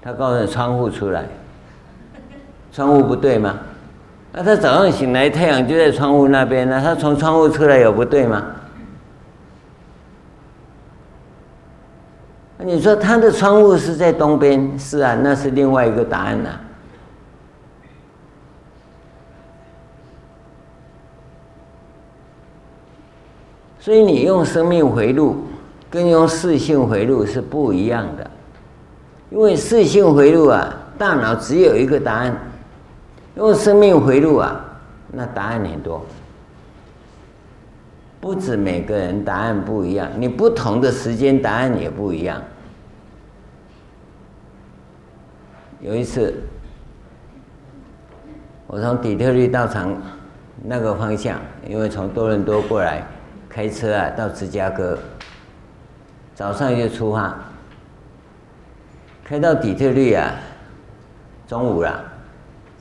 [0.02, 1.26] 他告诉你窗户出来，
[2.72, 3.56] 窗户不对吗？
[4.32, 8.42] 那他早上醒来，太阳就在窗户那边，那他从窗户出来有不对吗？
[12.60, 16.50] 你说他的窗户是在东边，是啊，那是另外一个答案呐、
[23.88, 25.46] 所以你用生命回路
[25.90, 28.30] 跟用视性回路是不一样的，
[29.30, 32.34] 因为视性回路啊，大脑只有一个答案；
[33.38, 34.62] 用生命回路啊，
[35.10, 36.06] 那答案很多。
[38.20, 42.42] 不止每个人答案不一样，你不同的时间答案也不一样。
[45.80, 46.34] 有一次，
[48.68, 49.96] 我从底特律道场
[50.62, 53.02] 那个方向，因为从多伦多过来，
[53.58, 54.96] 开车啊到芝加哥，
[56.36, 57.36] 早上就出发，
[59.24, 60.32] 开到底特律啊，
[61.48, 62.04] 中午了，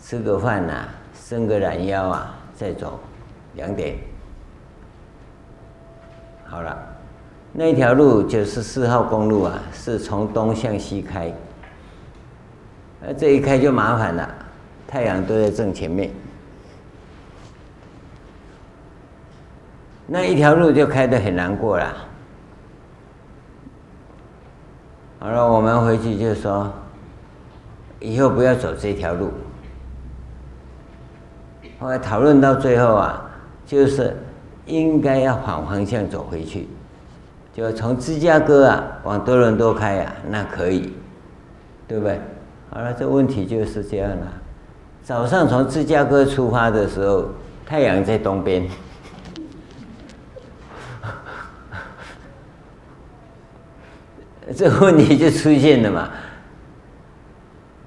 [0.03, 3.01] 吃个饭呐，伸个懒腰啊，再走
[3.55, 3.97] 两点。
[6.45, 6.77] 好了，
[7.55, 11.33] 那条路九十四号公路啊，是从东向西开。
[13.01, 14.29] 那这一开就麻烦了，
[14.87, 16.11] 太阳都在正前面，
[20.07, 21.93] 那一条路就开得很难过了。
[25.19, 26.73] 好了，我们回去就说，
[28.01, 29.31] 以后不要走这条路。
[31.79, 33.31] 后来讨论到最后啊，
[33.67, 34.17] 就是。
[34.69, 36.67] 应该要反方向走回去，
[37.55, 40.93] 就从芝加哥啊往多伦多开啊，那可以，
[41.87, 42.21] 对不对？
[42.69, 44.27] 好了，这问题就是这样了。
[45.05, 47.27] 早上从芝加哥出发的时候，
[47.65, 48.69] 太阳在东边，
[54.55, 56.09] 这个问题就出现了嘛。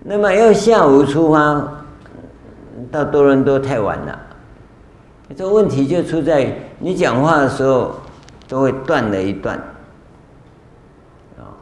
[0.01, 1.83] 那么要下午出发，
[2.91, 4.19] 到多伦多太晚了。
[5.37, 7.95] 这问题就出在你讲话的时候
[8.47, 9.55] 都会断了一段，
[11.37, 11.53] 啊，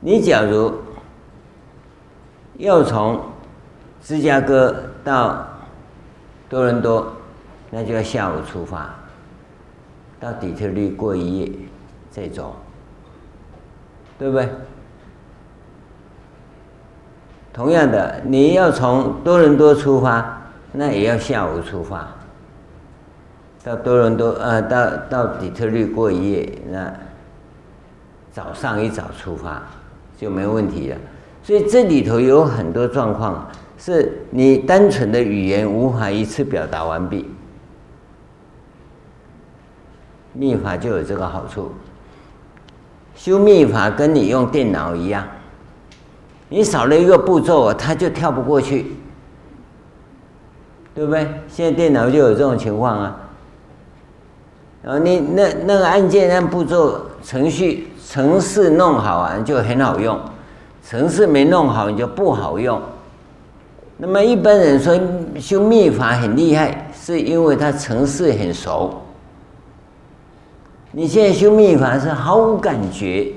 [0.00, 0.72] 你假如
[2.56, 3.20] 要从
[4.02, 5.46] 芝加哥到
[6.48, 7.12] 多伦多，
[7.70, 8.94] 那就要下午出发，
[10.18, 11.52] 到底特律过一夜
[12.16, 12.54] 这种，
[14.18, 14.48] 对不对？
[17.52, 20.32] 同样的，你要从多伦多出发。
[20.78, 22.06] 那也要下午出发，
[23.64, 26.58] 到多伦多，呃，到到底特律过一夜。
[26.70, 26.92] 那
[28.30, 29.62] 早上一早出发
[30.18, 30.96] 就没问题了。
[31.42, 33.48] 所以这里头有很多状况，
[33.78, 37.30] 是你单纯的语言无法一次表达完毕。
[40.34, 41.72] 密法就有这个好处，
[43.16, 45.26] 修密法跟你用电脑一样，
[46.48, 48.92] 你少了一个步骤，它就跳不过去。
[50.94, 51.26] 对不对？
[51.48, 53.16] 现在电脑就有这种情况啊。
[54.82, 60.16] 然后你那那个按键按步骤程序程式弄好啊，就很好用；
[60.88, 62.80] 程式没弄好，你就不好用。
[63.98, 64.98] 那么一般人说
[65.40, 69.02] 修密法很厉害，是因为他程式很熟。
[70.96, 73.30] 你现在修密法是毫无感觉，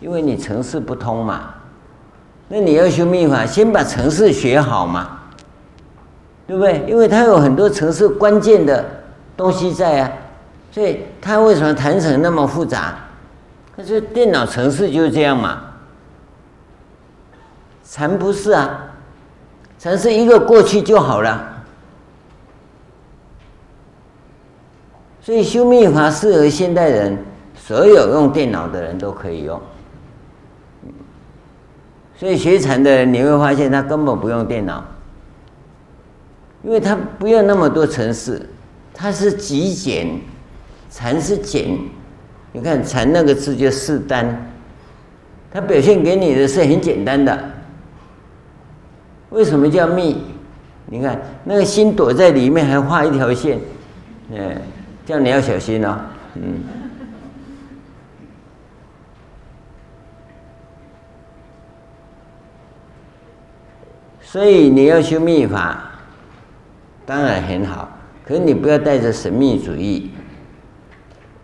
[0.00, 1.54] 因为你程式不通嘛。
[2.48, 5.18] 那你要修密法，先把程式学好嘛。
[6.48, 6.84] 对不对？
[6.88, 8.84] 因为它有很多程式关键的
[9.36, 10.12] 东西在啊，
[10.72, 12.96] 所以它为什么谈成那么复杂？
[13.76, 15.60] 可是电脑程式就是这样嘛。
[17.84, 18.86] 禅不是啊，
[19.78, 21.49] 禅是一个过去就好了。
[25.20, 27.18] 所以修密法适合现代人，
[27.54, 29.60] 所有用电脑的人都可以用。
[32.16, 34.84] 所以学禅的人你会发现，他根本不用电脑。
[36.62, 38.46] 因为他不要那么多程式，
[38.92, 40.20] 他是极简，
[40.90, 41.78] 禅是简。
[42.52, 44.52] 你看“禅”那个字就四单，
[45.50, 47.38] 它表现给你的是很简单的。
[49.30, 50.22] 为什么叫密？
[50.86, 53.58] 你看那个心躲在里面，还画一条线，
[54.34, 54.60] 哎，
[55.10, 55.98] 这样你要小心哦。
[56.36, 56.60] 嗯。
[64.22, 65.90] 所以你要修密法。
[67.04, 67.88] 当然很好，
[68.24, 70.12] 可是你不要带着神秘主义。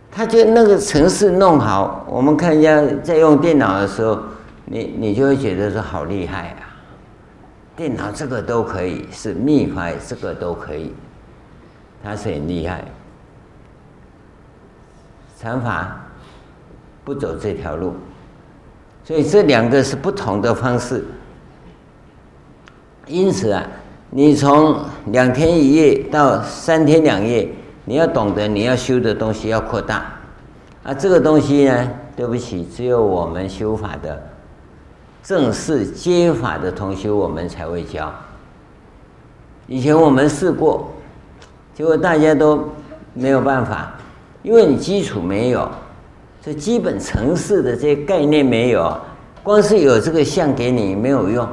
[0.09, 4.17] 他就那个程式弄好，我们看人家在用电脑的时候，
[4.63, 6.71] 你你就会觉得说好厉害啊！
[7.75, 10.93] 电脑这个都可以，是密法这个都可以，
[12.01, 12.85] 他是很厉害。
[15.39, 15.95] 禅法
[17.03, 17.93] 不走这条路，
[19.03, 21.05] 所以这两个是不同的方式。
[23.05, 23.63] 因此啊，
[24.09, 27.47] 你从两天一夜到三天两夜，
[27.85, 30.05] 你要懂得你要修的东西要扩大。
[30.83, 34.21] 啊，这个东西呢，对不起，只有我们修法的
[35.21, 38.11] 正式接法的同学，我们才会教。
[39.67, 40.91] 以前我们试过，
[41.75, 42.67] 结果大家都
[43.13, 43.93] 没有办法，
[44.47, 45.69] 因为你基础没有。
[46.41, 48.97] 这基本程式的这些概念没有，
[49.43, 51.45] 光是有这个相给你没有用。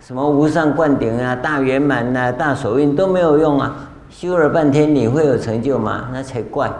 [0.00, 3.90] 什么无上灌顶啊、大圆满呐、大手印都没有用啊！
[4.08, 6.08] 修了半天你会有成就吗？
[6.10, 6.72] 那才怪！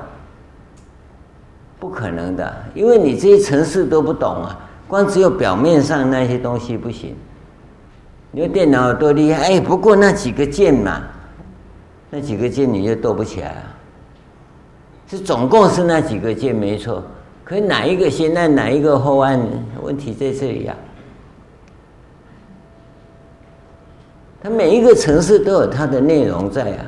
[1.78, 4.58] 不可能的，因为你这些城市都不懂啊，
[4.88, 7.14] 光只有表面上那些东西不行。
[8.30, 9.42] 你说电脑有多厉害？
[9.48, 11.02] 哎，不过那几个键嘛，
[12.14, 13.74] 那几个键你就斗不起来啊。
[15.08, 17.02] 是总共是那几个键没错，
[17.42, 19.40] 可哪一个先按哪一个后按？
[19.82, 20.76] 问题在这里呀、啊。
[24.42, 26.84] 它每一个城市都有它的内容在啊，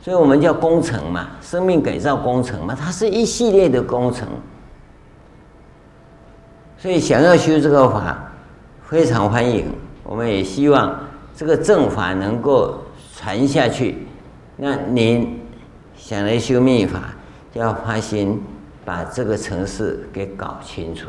[0.00, 4.26] 所以我们叫工程嘛，生命改造工程嘛，它是一系列的工程。
[6.78, 8.32] 所以想要修这个法，
[8.88, 9.66] 非常欢迎。
[10.02, 10.98] 我们也希望
[11.36, 12.78] 这个正法能够
[13.28, 13.96] 传下去。
[14.56, 15.40] 那您。
[16.00, 17.12] 想来修密法，
[17.52, 18.40] 就要发心
[18.84, 21.08] 把这个城市给搞清楚。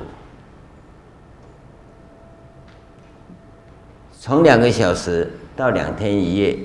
[4.19, 6.57] 从两个小时到两天一夜，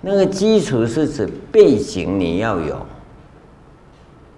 [0.00, 2.74] 那个基础是指背景你要有，《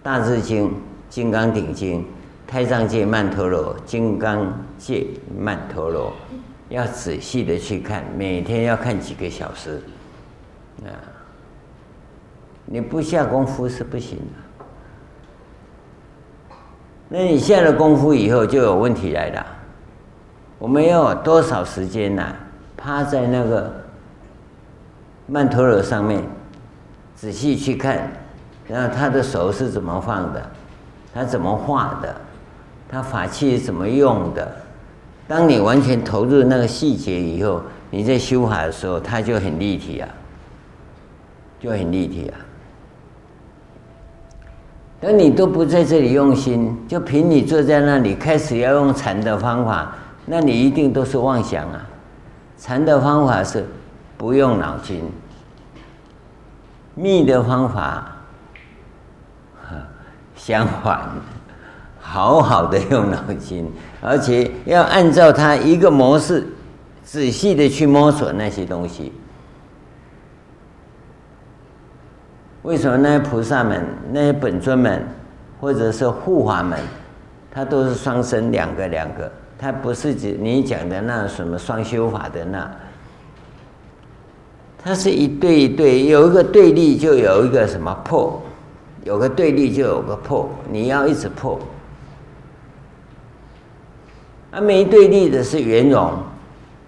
[0.02, 0.66] 大智经》
[1.08, 2.00] 《金刚顶经》
[2.46, 6.12] 《太上界曼陀罗》《金刚界曼陀罗》，
[6.68, 9.82] 要仔细的去看，每天要看几个小时，
[10.84, 10.92] 啊。
[12.70, 16.54] 你不下功夫是不行的。
[17.08, 19.46] 那你下了功夫以后，就有问题来了。
[20.58, 22.22] 我们要多少时间呢？
[22.76, 23.72] 趴在那个
[25.26, 26.22] 曼陀罗上面，
[27.14, 28.12] 仔细去看，
[28.68, 30.50] 然后他的手是怎么放的，
[31.14, 32.14] 他怎么画的，
[32.86, 34.56] 他法器怎么用的。
[35.28, 40.08] 当你完全投入那个细节以后，你在修法的时候，它就很立体啊，
[41.60, 42.40] 就很立体啊。
[45.00, 49.94] 当你都不在这里用心，就凭你坐在那里开始要用禅的方法，
[50.26, 51.86] 那你一定都是妄想啊！
[52.56, 53.64] 禅的方法是
[54.16, 55.04] 不用脑筋，
[56.96, 58.16] 密的方法
[60.34, 61.10] 相反，
[62.10, 66.46] 好好的用脑筋， 而且要按照它一个模式，
[67.04, 69.12] 仔细的去摸索那些东西。
[72.62, 75.06] 为什么那些菩萨们、那些本尊们，
[75.60, 76.78] 或者是护法们，
[77.50, 82.70] 他都是双生两个两个，他不是指你讲的那什么双修法的那，
[84.82, 88.42] 他是一对一对，有一个对立就有一个什么破，
[89.04, 91.58] 有个对立就有个破，你要一直破。
[94.50, 96.12] 啊，没对立的是圆融，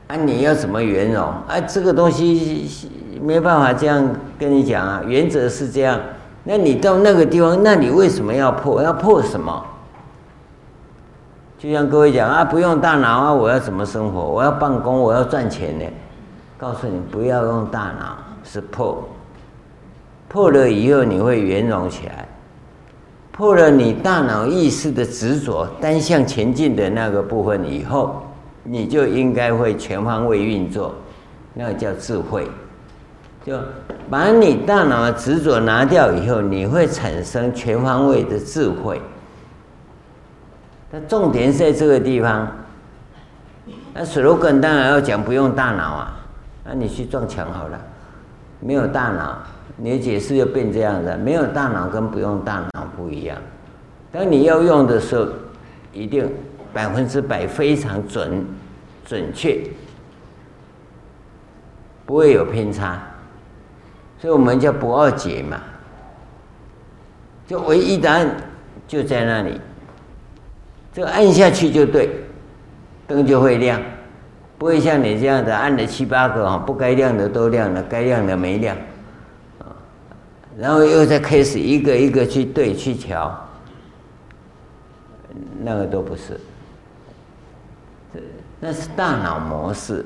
[0.09, 1.23] 啊，你要怎么圆融？
[1.25, 2.89] 啊，这个东西。
[3.23, 4.03] 没办法这样
[4.39, 6.01] 跟你讲啊，原则是这样。
[6.45, 8.83] 那你到那个地方，那你为什么要破？
[8.83, 9.63] 要破什么？
[11.59, 14.23] 就像各位讲啊，不用大脑啊，我要怎么生活？
[14.23, 15.85] 我要办公，我要赚钱呢？
[16.57, 19.07] 告诉你，不要用大脑，是破。
[20.27, 22.27] 破了以后，你会圆融起来。
[23.41, 28.23] 破了你大脑意识的执着，单向前进的那个部分以后，
[28.65, 30.95] 你就应该会全方位运作，
[31.55, 32.47] 那个叫智慧。
[33.43, 33.59] 就
[34.11, 39.01] 把你大脑的执着拿掉以后，你会产生全方位的智慧。
[40.91, 42.47] 那重点在这个地方。
[43.95, 46.21] 那 slogan 当然要讲不用大脑啊，
[46.63, 47.81] 那你去撞墙好了。
[48.61, 49.39] 没有大脑，
[49.83, 51.17] 你的解释就变这样的。
[51.17, 53.37] 没有大脑跟不用大脑不一样。
[54.13, 55.27] 当你要用的时候，
[55.93, 56.31] 一定
[56.73, 58.45] 百分之百非常准
[59.05, 59.61] 准确，
[62.05, 63.01] 不会有偏差。
[64.19, 65.59] 所以我们叫不二解嘛，
[67.47, 68.29] 就唯一答案
[68.87, 69.59] 就在那里，
[70.93, 72.11] 这按下去就对，
[73.07, 73.81] 灯就会亮，
[74.59, 78.77] 不会像你这样的按了七八个啊，不该亮的都亮了，该亮的没亮，
[80.61, 83.49] 然后又再开始一个一个去对去调，
[85.63, 86.39] 那个都不是，
[88.61, 90.05] 那是大脑模式，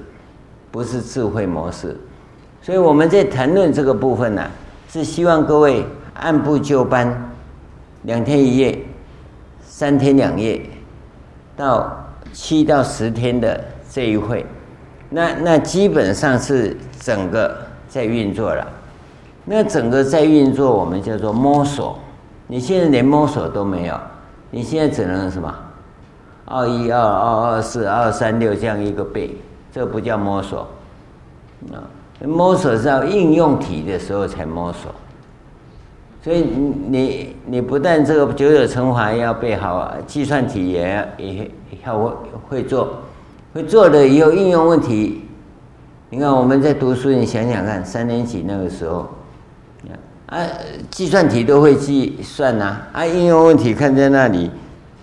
[0.70, 1.96] 不是智慧模式。
[2.62, 4.48] 所以我们在谈论这个部分呢、
[4.88, 5.84] 是希望各位
[6.14, 7.12] 按部就班，
[8.02, 8.78] 两天一夜，
[9.60, 10.62] 三天两夜
[11.56, 14.46] 到七到十天的这一会，
[15.10, 18.64] 那那基本上是整个在运作了。
[19.44, 21.98] 那整个在运作，我们叫做摸索。
[22.46, 23.98] 你现在连摸索都没有，
[24.50, 25.54] 你现在只能什么？
[26.46, 29.36] 二一二二二四二三六这样一个背，
[29.72, 30.66] 这不叫摸索
[31.72, 31.80] 啊！
[32.26, 34.92] 摸索是要应用题的时候才摸索。
[36.22, 41.50] 所以你你不但这个九九乘法要背好，计算题也要也
[41.84, 42.12] 要会
[42.48, 42.88] 会做，
[43.52, 45.24] 会做了以后应用问题。
[46.10, 49.08] 你看我们在读书，你想想看，三年级那个时候，
[50.26, 50.46] 啊，
[50.90, 54.50] 计算题都会计算呐，啊，应用问题看在那里，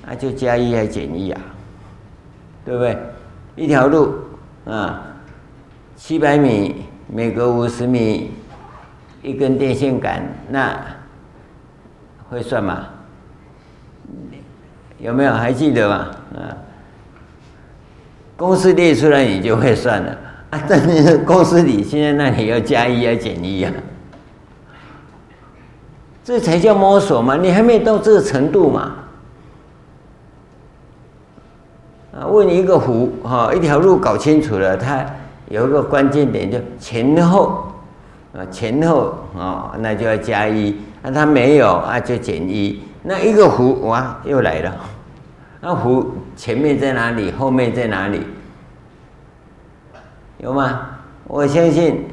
[0.07, 1.41] 啊，就加一还减一啊，
[2.65, 2.97] 对不对？
[3.55, 4.15] 一条路
[4.65, 5.01] 啊，
[5.95, 8.31] 七百米，每隔五十米
[9.21, 10.79] 一根电线杆，那。
[12.29, 12.87] 会算吗？
[14.99, 15.95] 有没有还记得吗？
[16.33, 16.55] 啊，
[18.37, 20.17] 公式列出来你就会算了
[20.51, 20.63] 啊！
[20.65, 23.73] 但是公式里现在那里要加一要减一啊，
[26.31, 27.35] 这才叫摸索嘛！
[27.35, 28.93] 你还没到这个程度嘛？
[32.17, 35.05] 啊，问一个弧哈，一条路搞清楚了，它
[35.49, 37.67] 有一个关键点，就前后
[38.33, 40.73] 啊，前后啊，那就要加一。
[41.01, 42.81] 那、它、没有啊，就减一。
[43.03, 44.73] 那一个弧哇，又来了。
[45.59, 46.05] 那弧
[46.37, 47.29] 前面在哪里？
[47.29, 48.21] 后面在哪里？
[50.37, 50.91] 有吗？
[51.25, 52.05] 我相信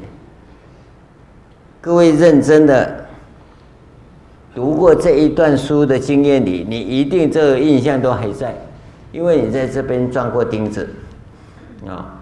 [1.79, 2.98] 各位认真的
[4.59, 8.53] 读过这一段书的经验里，你一定这个印象都还在，
[9.13, 10.85] 因为你在这边钻过钉子
[11.87, 12.19] 啊、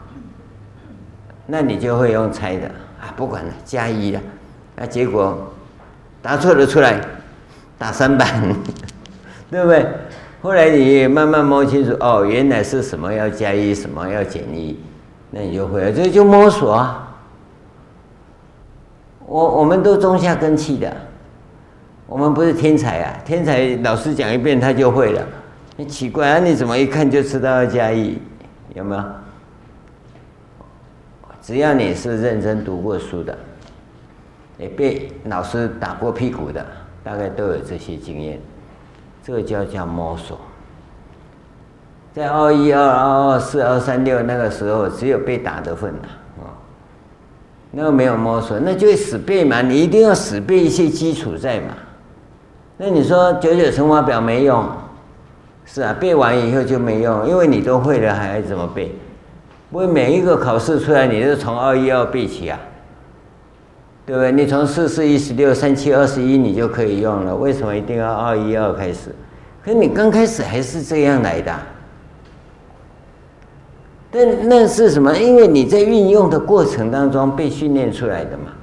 [1.47, 2.67] 那你就会用猜的
[3.01, 4.21] 啊，不管了，加一了。
[4.75, 5.51] 那结果。
[6.21, 7.01] 答错了出来，
[7.75, 8.27] 打三板，
[9.49, 9.83] 对不对？
[10.43, 14.77] 后来你慢慢摸清楚，哦，原来是什么要加一，什么要减一，
[15.31, 17.17] 那你就会了，这就摸索啊。
[19.25, 20.95] 我我们都种下根器的，
[22.07, 25.27] 我们不是天才啊，天才老师讲一遍他就会了。
[25.75, 28.17] 你奇怪啊，你怎么一看就知道要加一？
[28.73, 29.03] 有没有？
[31.41, 33.37] 只要你是认真读过书的。
[34.57, 36.65] 也被老师打过屁股的，
[37.03, 38.39] 大概都有这些经验。
[39.23, 40.39] 这个叫叫摸索。
[42.11, 45.99] 在二一、二二、二四、二三六那个时候，只有被打的份了
[46.39, 46.49] 啊。
[47.69, 49.61] 那个没有摸索，那就死背嘛。
[49.61, 51.75] 你一定要死背一些基础在嘛。
[52.77, 54.63] 那你说九九乘法表没用？
[55.65, 58.91] 是啊，背完以后就没用，因为你都会了，还要怎么背？
[59.69, 62.57] 不会每一个考试出来，你都从二一二背起啊？
[64.05, 64.31] 对不对？
[64.31, 67.35] 你从四四一十六三七二十一，你就可以用了。
[67.35, 69.13] 为什么一定要二一二开始？
[69.61, 71.53] 可是你刚开始还是这样来的。
[74.09, 75.13] 但那是什么？
[75.17, 78.53] 因为你在运用的过程当中被训练出来的嘛。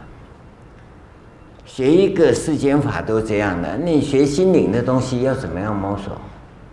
[1.74, 6.16] 学一个世间法都这样的，你学心灵的东西要怎么样摸索？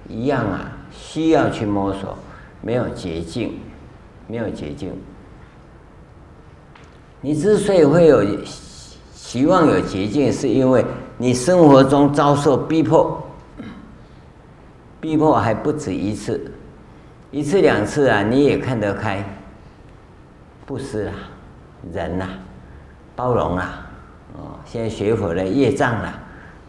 [0.08, 2.16] 一样啊，需要去摸索，
[2.62, 3.58] 没有捷径，
[4.28, 4.94] 没有捷径。
[7.20, 8.24] 你之所以会有
[9.12, 10.86] 希望有捷径，是因为
[11.18, 13.26] 你生活中遭受逼迫，
[15.00, 16.40] 逼迫还不止一次，
[17.32, 19.26] 一次两次啊，你也看得开，
[20.68, 21.14] 布施啦，
[21.92, 22.30] 忍啦，
[23.16, 23.81] 包容啊，
[24.34, 26.20] 哦，现在学佛了业障了，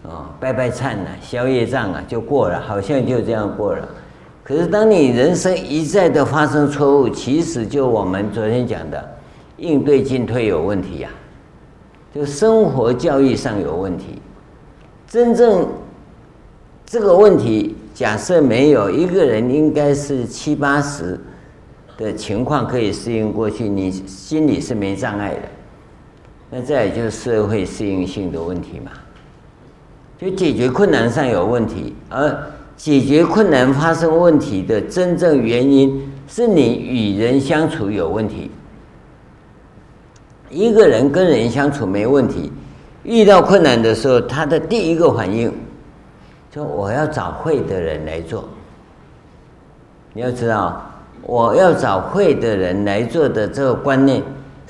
[0.03, 3.89] 哦，拜拜忏了，消业障啊，就过了，好像就这样过了。
[4.45, 9.09] 可是当你人生一再的发生错误，其实就我们昨天讲的。
[9.59, 11.15] 应对进退有问题呀、啊，
[12.13, 14.21] 就生活教育上有问题。
[15.07, 15.69] 真正
[16.85, 21.21] 这个问题，假设没有一个人，应该是七八十
[21.97, 25.43] 的情况可以适应过去，你心里是没障碍的。
[26.55, 28.91] 那再也就是社会适应性的问题嘛，
[30.19, 32.47] 就解决困难上有问题，而
[32.77, 38.51] 解决困难发生问题的真正原因是你与人相处有问题。
[40.51, 42.53] 一个人跟人相处没问题，
[43.03, 45.51] 遇到困难的时候，他的第一个反应，
[46.51, 48.47] 就我要找会的人来做。
[50.13, 50.83] 你要知道，
[51.23, 54.23] 我要找会的人来做的这个观念，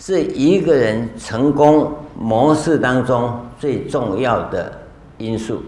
[0.05, 4.72] 是一个人成功模式当中最重要的
[5.16, 5.62] 因素，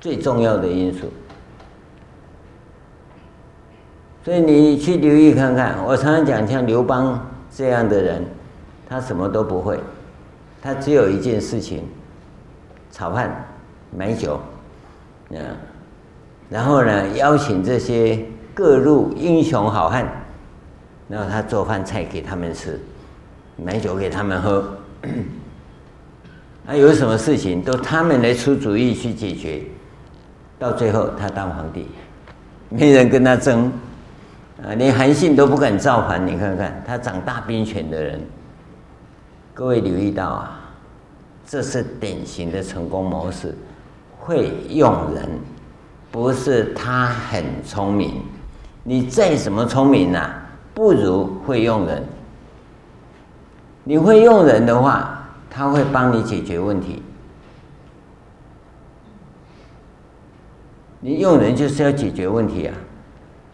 [0.00, 1.08] 最重要的因素。
[4.22, 8.24] 所以你去留意看看，我常常讲，像刘邦这样的人，
[8.88, 9.76] 他什么都不会，
[10.62, 11.82] 他只有一件事情：
[12.92, 13.44] 炒饭、
[13.90, 14.38] 买酒，
[15.30, 15.40] 嗯，
[16.48, 20.06] 然后呢，邀请这些各路英雄好汉，
[21.08, 22.78] 然后他做饭菜给他们吃，
[23.56, 24.76] 买酒给他们喝，
[26.66, 29.62] 那有什么事情都他们来出主意去解决，
[30.58, 31.88] 到最后他当皇帝，
[32.68, 33.72] 没人跟他争，
[34.62, 38.20] 啊，连韩信都不敢造反，你看看他掌大兵权的人，
[39.54, 40.60] 各位留意到啊，
[41.46, 43.54] 这是典型的成功模式。
[44.20, 45.26] 会用人，
[46.10, 48.20] 不是他很聪明，
[48.82, 50.34] 你再怎么聪明呐、
[50.78, 52.04] 不如会用人。
[53.82, 57.02] 你会用人的话，他会帮你解决问题。
[61.00, 62.74] 你用人就是要解决问题啊，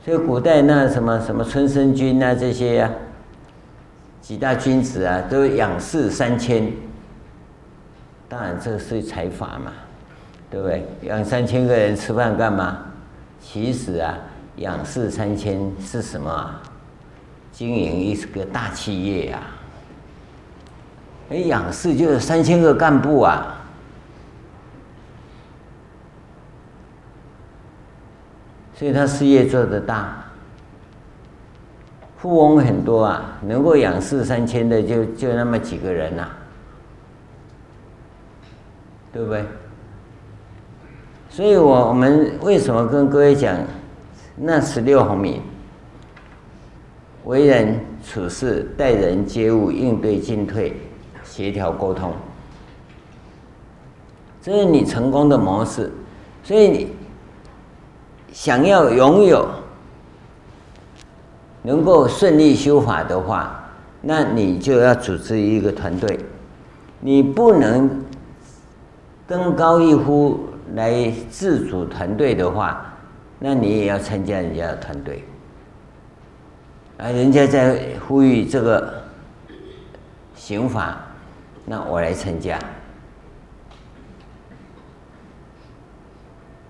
[0.04, 2.90] 所以古代那什么什么春申君啊这些啊，
[4.20, 6.70] 几大君子啊，都养士三千。
[8.28, 9.72] 当然这是财阀嘛。
[10.50, 10.86] 对不对？
[11.00, 12.80] 养三千个人吃饭干嘛？
[13.40, 14.14] 其实啊，
[14.56, 16.62] 养士三千是什么啊？
[17.54, 19.46] 经营一个大企业呀、啊。
[21.30, 23.54] 哎，养士就有三千个干部啊。
[28.74, 30.24] 所以他事业做得大，
[32.16, 36.28] 富翁很多啊，能够养士三千的就就那么几个人呐、
[39.12, 39.44] 对不对？
[41.30, 43.56] 所以，我我们为什么跟各位讲
[44.36, 45.40] 那十六毫米？
[47.24, 50.76] 为人处事、待人接物、应对进退、
[51.22, 52.12] 协调沟通，
[54.42, 55.90] 这是你成功的模式。
[56.42, 56.88] 所以，你
[58.32, 59.48] 想要拥有
[61.62, 63.70] 能够顺利修法的话，
[64.02, 66.18] 那你就要组织一个团队，
[67.00, 68.04] 你不能
[69.26, 70.40] 登高一呼。
[70.74, 72.94] 来自主团队的话，
[73.38, 75.22] 那你也要参加人家的团队。
[76.96, 79.02] 啊，人家在呼吁这个
[80.36, 81.00] 刑法，
[81.64, 82.58] 那我来参加。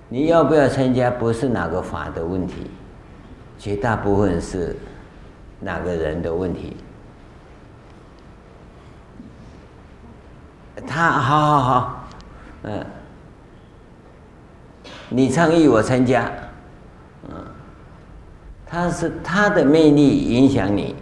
[0.09, 1.11] 你要不要参加？
[1.11, 2.70] 不是哪个法的问题，
[3.59, 4.77] 绝大部分是
[5.61, 6.77] 哪个人的问题。
[10.87, 12.09] 他好好好，
[12.62, 12.87] 嗯。
[15.09, 16.31] 你倡议我参加，
[18.67, 20.95] 他是他的魅力影响你。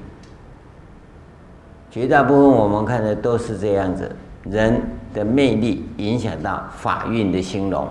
[1.91, 4.11] 绝大部分我们看的都是这样子，
[4.45, 4.81] 人
[5.13, 7.87] 的魅力影响到法运的兴隆。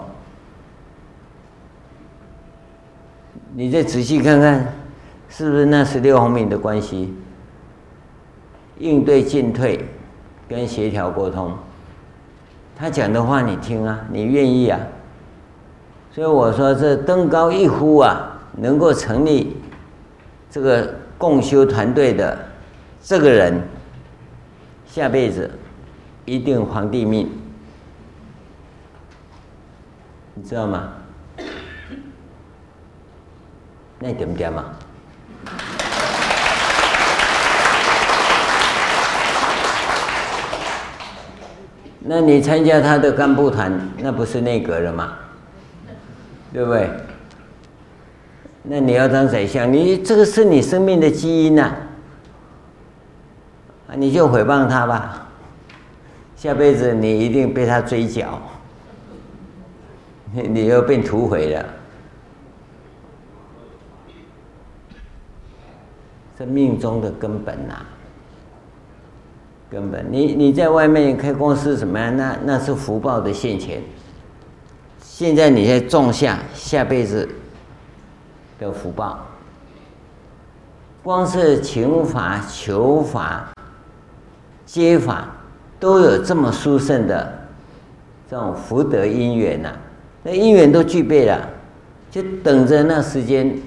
[3.54, 4.74] 你再仔细看看，
[5.30, 7.14] 是不是那十六红名的关系？
[8.80, 9.86] 应对进退，
[10.50, 11.54] 跟协调沟通，
[12.76, 14.80] 他讲的话你听啊，你愿意啊？
[16.12, 19.58] 所以我说，这登高一呼啊，能够成立
[20.52, 22.38] 这个共修团队的
[23.02, 23.62] 这个人，
[24.86, 25.49] 下辈子
[26.26, 27.32] 一定皇帝命，
[30.34, 30.89] 你知道吗？
[33.97, 34.66] 那点不点嘛？
[41.99, 45.14] 那你参加他的干部团，那不是内阁了吗？
[46.52, 46.89] 对不对？
[48.64, 51.74] 那你要当宰相，你这个是你生命的基因呐，
[53.88, 55.28] 啊，你就诽谤他吧，
[56.36, 58.39] 下辈子你一定被他追缴，
[60.34, 61.66] 你你又变土匪了，
[66.38, 67.84] 这命中的根本呐，
[69.72, 72.16] 根本，你你在外面开公司怎么样？
[72.16, 73.82] 那那是福报的现前。
[75.01, 77.28] 现在你在种下下辈子
[78.62, 79.26] 的福报，
[81.01, 83.51] 光是请法、求法、
[84.68, 85.28] 接法，
[85.80, 87.47] 都有这么殊胜的
[88.30, 89.74] 这种福德因缘呐、
[90.22, 91.49] 那因缘都具备了，
[92.12, 93.59] 就等着那时间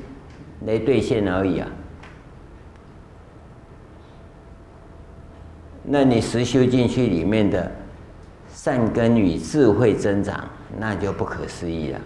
[0.65, 1.69] 来兑现而已啊。
[5.83, 7.71] 那你实修进去里面的
[8.53, 10.49] 善根与智慧增长。
[10.77, 12.01] 那就不可思议了，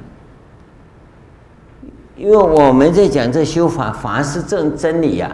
[2.18, 5.30] 因为我们在讲这修法，法是正真理呀。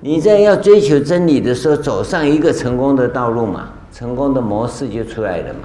[0.00, 5.60] 你在要追求真理的时候，走上一个成功的道路嘛，成功的模式就出来了嘛，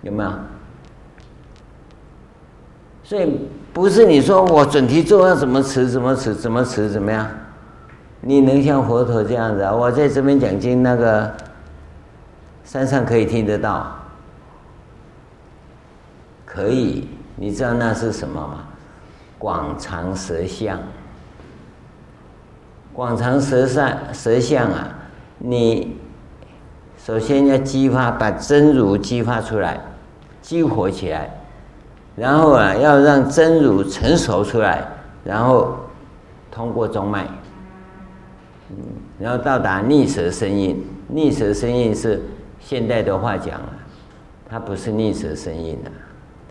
[0.00, 0.30] 有没有？
[3.04, 3.38] 所以
[3.74, 7.28] 不是你说我准提咒要怎么持怎么持怎么持怎么样？
[8.22, 9.74] 你能像佛陀这样子啊？
[9.74, 11.30] 我在这边讲经那个。
[12.64, 13.94] 山上可以听得到，
[16.52, 18.64] 可以，你知道那是什么吗？
[19.38, 20.78] 广长舌相。
[22.92, 24.94] 广长舌善舌相啊，
[25.38, 25.96] 你
[26.98, 29.80] 首先要激发，把真如激发出来，
[30.42, 31.30] 激活起来，
[32.16, 34.86] 然后啊，要让真如成熟出来，
[35.24, 35.74] 然后
[36.50, 37.26] 通过中脉，
[38.68, 38.76] 嗯，
[39.18, 40.86] 然后到达逆舌生印。
[41.08, 42.22] 逆舌生印是
[42.60, 43.72] 现代的话讲啊，
[44.50, 45.88] 它不是逆舌生印啊，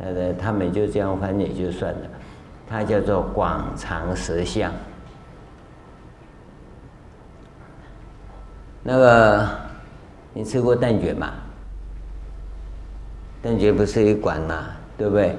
[0.03, 1.99] 他的他们就这样翻也就算了，
[2.67, 4.71] 它叫做广长舌相。
[8.81, 9.47] 那个，
[10.33, 11.31] 你吃过蛋卷吗？
[13.43, 14.69] 蛋卷不是一管吗？
[14.97, 15.35] 对不对？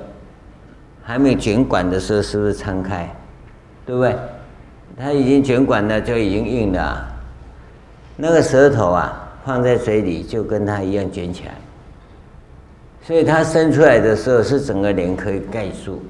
[1.03, 3.13] 还没卷管的时候，是不是撑开？
[3.85, 4.17] 对不对？
[4.97, 7.05] 它已经卷管了，就已经硬了。
[8.17, 11.55] 那个舌头啊，放在嘴里就跟它一样卷起来。
[13.03, 16.01] 所以它伸出来的时候，是整个脸可以盖住。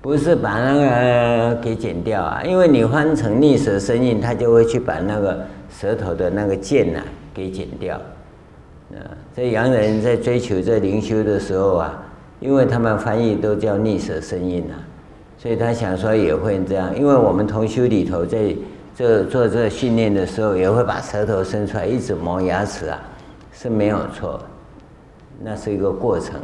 [0.00, 7.04] 不是把那个给剪掉啊，因为你翻成逆舌生印，它就会去把那个舌头的那个剑呐、啊、
[7.34, 7.96] 给剪掉。
[8.92, 9.02] 啊，
[9.36, 12.00] 这洋人在追求这灵修的时候啊，
[12.38, 14.78] 因为他们翻译都叫逆舌生印啊，
[15.36, 16.96] 所以他想说也会这样。
[16.96, 18.54] 因为我们同修里头在
[18.96, 22.98] 这做这训练的时候，也会把舌头伸出来，一直磨牙齿啊，
[23.60, 24.40] 是没有错，
[25.42, 26.40] 那是一个过程。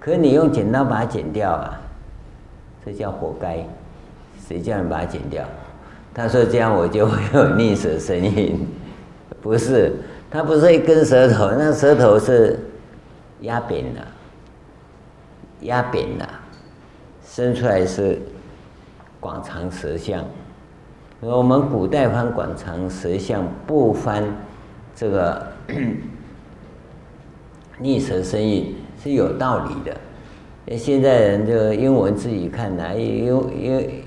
[0.00, 1.78] 可你用剪刀把它剪掉啊？
[2.86, 3.66] 这叫活该，
[4.46, 5.44] 谁叫你把它剪掉？
[6.14, 8.66] 他说这样我就会有逆舌声音，
[9.42, 9.96] 不是，
[10.30, 12.58] 他不是一根舌头，那舌头是
[13.42, 14.00] 压扁了，
[15.60, 16.26] 压扁了，
[17.26, 18.18] 伸出来是
[19.20, 20.24] 广长舌相。
[21.20, 24.24] 我们古代翻广长舌相，不翻
[24.96, 25.46] 这个
[27.78, 30.76] 逆蛇生印是有道理的。
[30.76, 34.04] 现在人就英文自己看呐，因因为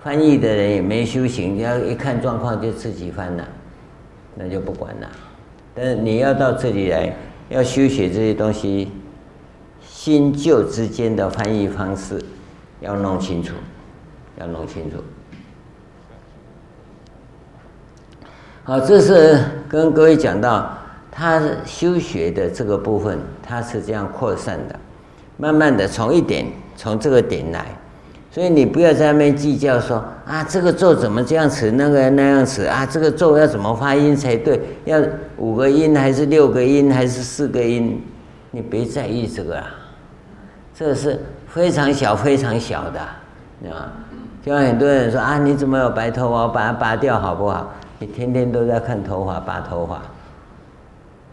[0.00, 3.44] 翻译的人也没修行，要一看状况就自己翻了，
[4.36, 5.08] 那就不管了。
[5.74, 7.12] 但是你要到这里来，
[7.48, 8.92] 要修学这些东西，
[9.82, 12.22] 新旧之间的翻译方式
[12.80, 13.54] 要弄清楚，
[14.38, 14.98] 要弄清楚。
[18.62, 20.78] 好，这是跟各位讲到
[21.18, 24.78] 他修学的这个部分，他是这样扩散的。
[25.36, 26.46] 慢慢的从一点
[26.76, 27.66] 从这个点来，
[28.30, 34.60] 所以你不要在那边计较说啊，这个咒怎么这样词，那个那样词啊，这个咒要怎么发音才对？
[34.84, 35.00] 要
[35.36, 38.00] 五个音还是六个音还是四个音？
[38.52, 39.66] 你别在意这个啊，
[40.72, 43.00] 这是非常小非常小的，
[43.60, 43.92] 对吧？
[44.44, 46.42] 就像很多人说啊，你怎么有白头发？
[46.42, 47.72] 我把它拔掉好不好？
[47.98, 50.00] 你天天都在看头发拔头发，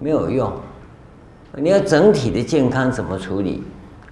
[0.05, 0.53] 没有用。
[1.55, 3.63] 你要整体的健康怎么处理？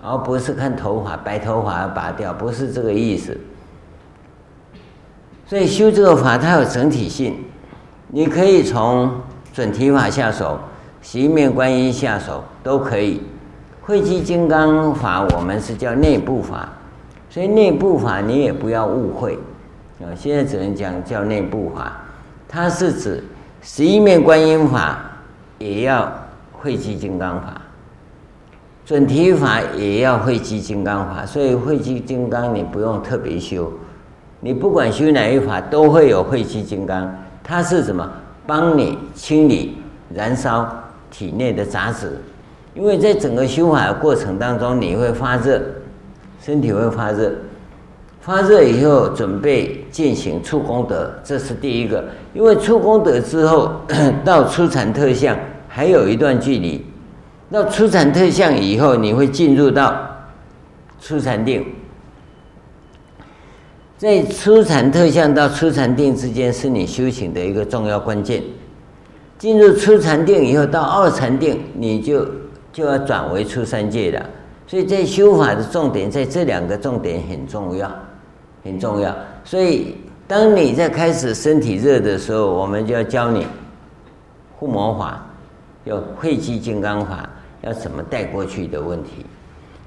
[0.02, 3.40] 而不是看头发，白头发拔掉，不是这个意思。
[5.46, 7.36] 所以修这个法，它有整体性。
[8.08, 9.12] 你可以从
[9.54, 10.58] 准提法下手，
[11.04, 13.22] 十一面观音下手都可以。
[13.84, 16.68] 慧积金刚法，我们是叫内部法，
[17.30, 19.38] 所以内部法你也不要误会
[20.00, 20.10] 啊。
[20.16, 22.02] 现在只能讲叫内部法，
[22.50, 23.24] 它是指
[23.62, 25.12] 十一面观音法，
[25.60, 26.12] 也要
[26.52, 27.62] 慧积金刚法。
[28.86, 33.72] 准提法也要慧积金刚法，所以慧积金刚你不用特别修，
[34.42, 37.10] 你不管修哪一法都会有慧积金刚。
[37.42, 38.12] 它是什么？
[38.46, 39.78] 帮你清理、
[40.14, 40.70] 燃烧
[41.10, 42.20] 体内的杂质，
[42.74, 45.62] 因为在整个修法的过程当中，你会发热，
[46.42, 47.32] 身体会发热，
[48.24, 52.02] 发热以后准备进行出功德，这是第一个。
[52.34, 53.70] 因为出功德之后
[54.24, 56.86] 到初禅特相还有一段距离。
[57.52, 59.94] 到初禅特相以后，你会进入到
[61.02, 61.66] 初禅定。
[63.98, 68.42] 在初禅特相到初禅定之间，是你修行的一个重要关键。
[69.38, 72.26] 进入初禅定以后，到二禅定，你就
[72.72, 74.26] 就要转为初三界了。
[74.66, 77.94] 所以在修法的重点，在这两个重点很重要，
[78.64, 79.16] 很重要。
[79.44, 79.98] 所以
[80.28, 83.48] 当你在开始身体热的时候，我们就要教你
[84.58, 85.26] 护摩法，
[85.86, 87.30] 要慧积金刚法。
[87.66, 89.26] 要怎么带过去的问题，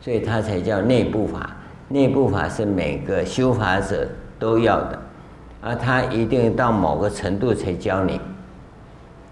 [0.01, 1.55] 所以它才叫内部法。
[1.89, 4.09] 内部法是每个修法者
[4.39, 4.99] 都要的，
[5.61, 8.19] 而他一定到某个程度才教你，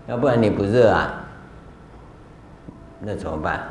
[0.06, 1.24] 要不然你不热啊，
[3.00, 3.64] 那怎么办？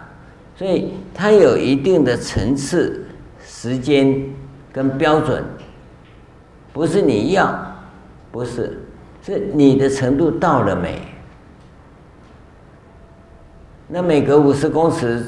[0.57, 3.05] 所以它有一定的层次、
[3.45, 4.11] 时间
[4.71, 5.43] 跟标准，
[6.73, 7.55] 不是你要，
[8.31, 8.79] 不是，
[9.23, 10.99] 是你的程度到了没？
[13.87, 15.23] 那每隔五十公尺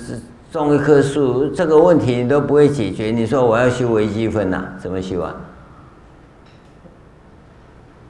[0.52, 3.12] 种一棵树，这个问题你都不会解决。
[3.12, 5.36] 你说我要修微积分呐、怎么修啊？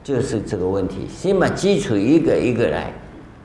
[0.02, 2.92] 就是这个问题，先把基础一个一个来，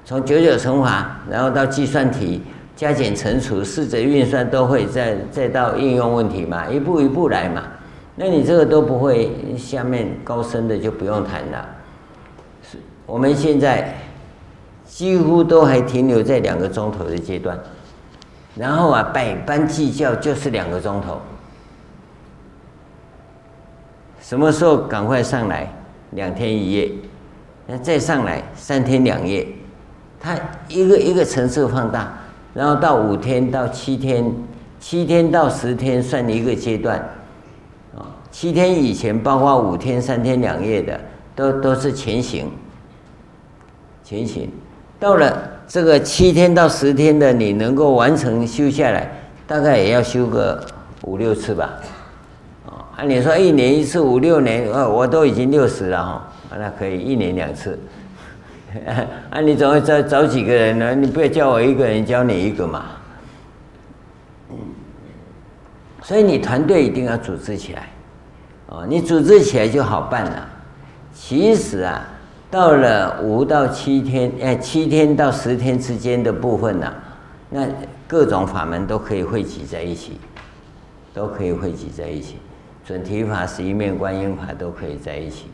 [0.06, 2.44] 从九九乘法，然后到计算题、
[2.76, 7.64] 加减乘除、四则运算都会，再再到应用问题嘛，一步一步来嘛。
[8.16, 11.70] 那你这个都不会，下面高深的就不用谈了。
[12.70, 13.95] 是，我们现在
[14.86, 17.57] 几乎都还停留在两个钟头的阶段，
[18.55, 21.20] 然后啊，百般计较就是两个钟头，
[24.20, 25.68] 什么时候赶快上来？
[26.12, 26.91] 两天一夜，
[27.68, 29.47] 那再上来三天两夜，
[30.20, 30.38] 它
[30.68, 32.12] 一个一个层次放大，
[32.53, 34.30] 然后到五天到七天，
[34.78, 37.01] 七天到十天算一个阶段，
[38.42, 41.00] 七天以前包括五天三天两夜的，
[41.36, 42.52] 都都是前行，
[44.04, 44.50] 前行，
[45.00, 49.08] 到了这个七天到十天的，你能够完成修下来，
[49.46, 50.60] 大概也要修个
[51.04, 51.70] 五六次吧。
[52.66, 56.28] 哦，按，你说一年一次五六年，呃，我都已经六十了哈，
[56.58, 57.80] 那可以一年两次。
[59.30, 60.96] 啊，你总会找找几个人呢？
[60.96, 62.86] 你不要叫我一个人教你一个嘛。
[66.02, 67.88] 所以你团队一定要组织起来，
[68.72, 70.49] 哦，你组织起来就好办了。
[71.13, 72.01] 其实啊，
[72.49, 76.93] 到了五到七天，哎，七天到十天之间的部分呢，
[77.49, 77.67] 那
[78.07, 80.17] 各种法门都可以汇集在一起，
[81.13, 82.38] 都可以汇集在一起。
[82.86, 85.47] 准提法、十一面观音法都可以在一起，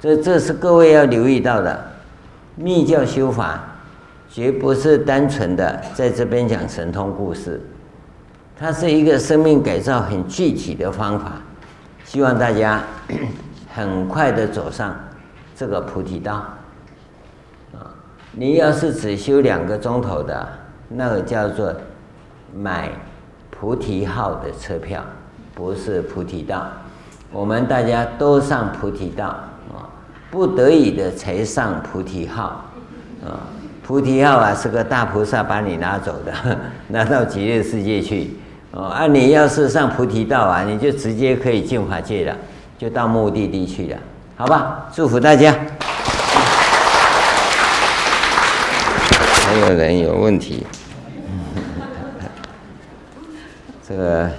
[0.00, 1.92] 这这是各位要留意到的。
[2.54, 3.62] 密教修法
[4.30, 7.60] 绝不是单纯的在这边讲神通故事，
[8.58, 11.32] 它是一个生命改造很具体的方法。
[12.04, 12.82] 希望大家
[13.74, 14.96] 很快的走上
[15.54, 16.34] 这个菩提道。
[17.74, 17.92] 啊，
[18.32, 20.48] 你要是只修两个钟头的，
[20.88, 21.74] 那个叫做
[22.54, 22.90] 买
[23.50, 25.04] 菩提号的车票。
[25.54, 26.66] 不是菩提道，
[27.32, 29.26] 我们大家都上菩提道
[29.74, 29.88] 啊，
[30.30, 32.64] 不得已的才上菩提号
[33.24, 33.40] 啊。
[33.82, 38.36] 菩提号啊，是个大菩萨把你拿走的， 拿到极乐世界去
[38.76, 38.84] 哦。
[38.84, 42.36] 啊，你要是上菩提道啊，你就直接可以进法界了，
[42.78, 43.98] 就到目的地去了，
[44.36, 44.88] 好吧？
[44.94, 45.54] 祝福大家。
[49.46, 50.66] 还有人有问题？
[53.88, 54.30] 这个。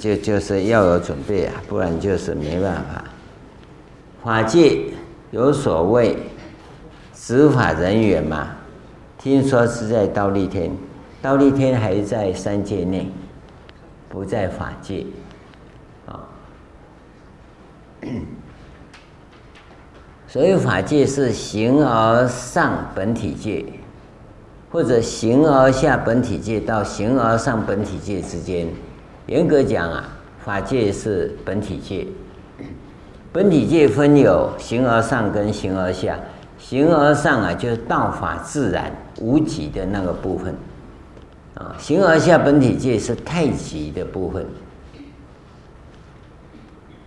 [0.00, 3.04] 就就是要有准备啊，不然就是没办法。
[4.24, 4.84] 法界
[5.30, 6.16] 有所谓
[7.14, 8.48] 执法人员嘛，
[9.18, 10.70] 听说是在忉利天，
[11.22, 13.12] 忉利天还在三界内，
[14.16, 15.04] 不在法界
[16.06, 16.24] 啊。
[20.26, 23.62] 所以法界是形而上本体界，
[24.72, 28.66] 或者形而下本体界到形而上本体界之间。
[29.26, 30.08] 严格讲啊，
[30.42, 32.06] 法界是本体界，
[33.34, 36.18] 本体界分有形而上跟形而下。
[36.58, 38.90] 形而上啊，就是道法自然
[39.20, 40.54] 无极的那个部分
[41.56, 41.76] 啊。
[41.78, 44.46] 形而下本体界是太极的部分，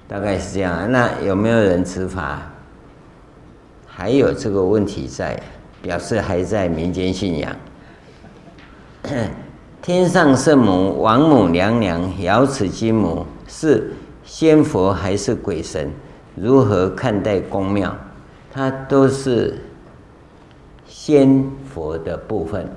[0.08, 0.92] 大概是这样。
[0.92, 2.42] 那有没有人执法？
[3.88, 5.42] 还有这个问题在，
[5.82, 7.56] 表示还在民间信仰。
[9.82, 13.94] 天上圣母、王母娘娘、瑶池金母是
[14.24, 15.92] 仙佛还是鬼神？
[16.36, 17.96] 如何看待宫庙？
[18.52, 19.60] 它都是
[20.88, 21.44] 仙
[21.74, 22.70] 佛的部分。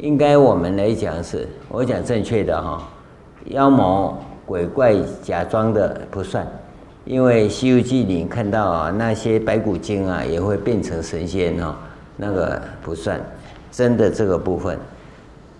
[0.00, 2.82] 应该我们来讲是，我讲正确的哈。
[3.46, 6.46] 妖魔鬼怪假装的不算，
[7.04, 11.76] 因为《西游记》里看到啊，那些白骨精啊也会变成神仙哈，
[12.16, 13.20] 那个不算
[13.70, 14.78] 真的这个部分。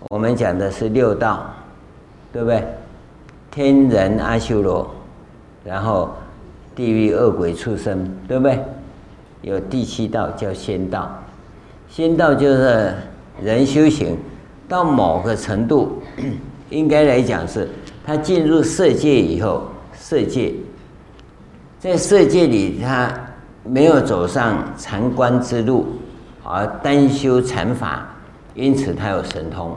[0.09, 1.45] 我们讲的是六道，
[2.33, 2.63] 对不对？
[3.51, 4.89] 天人阿修罗，
[5.63, 6.09] 然后
[6.73, 8.59] 地狱恶鬼畜生，对不对？
[9.43, 11.11] 有第七道叫仙道，
[11.87, 12.93] 仙道就是
[13.43, 14.17] 人修行
[14.71, 16.01] 到某个程度，
[16.69, 17.67] 应该来讲是
[18.05, 19.63] 他进入色界以后，
[19.93, 20.53] 色界
[21.77, 23.13] 在色界里他
[23.65, 25.87] 没有走上禅观之路，
[26.41, 28.15] 而单修禅法，
[28.55, 29.75] 因此他有神通。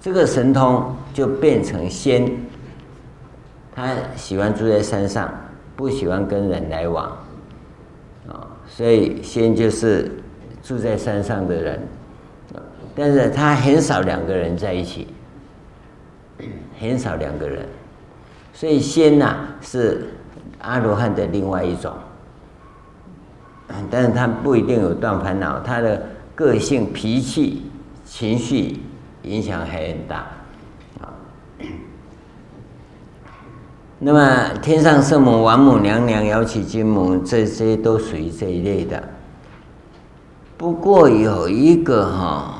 [0.00, 2.28] 这个神通就变成仙，
[3.72, 5.32] 他喜欢住在山上，
[5.76, 7.06] 不喜欢跟人来往，
[8.26, 10.10] 啊，所以仙就是
[10.60, 11.80] 住在山上的人，
[12.94, 15.08] 但是他很少两个人在一起，
[16.78, 17.66] 很少两个人，
[18.52, 20.14] 所以仙呐是
[20.60, 21.92] 阿罗汉的另外一种，
[23.90, 26.02] 但是他不一定有断烦恼，他的
[26.34, 27.62] 个性、脾气、
[28.04, 28.80] 情绪
[29.22, 30.26] 影响还很大
[31.00, 31.14] 啊。
[33.98, 39.02] 那么天上圣母、王母娘娘、瑶池金母，这些都属于这一类的。
[40.58, 42.54] 不过有一个哈，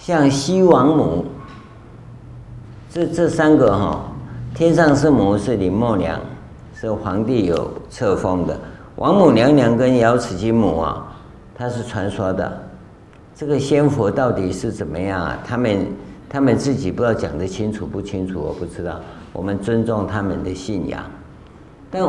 [0.00, 1.26] 像西王母，
[2.90, 4.02] 这这三个哈，
[4.54, 6.18] 天上圣母是林默娘，
[6.74, 8.58] 是皇帝有册封的。
[8.96, 11.06] 王母娘娘跟瑶池金母啊，
[11.54, 12.62] 她是传说的。
[13.34, 15.38] 这个仙佛到底是怎么样啊？
[15.46, 15.86] 他们
[16.30, 18.98] 他们自己不知道讲得清楚不清楚，我不知道。
[19.34, 21.04] 我们尊重他们的信仰，
[21.90, 22.02] 但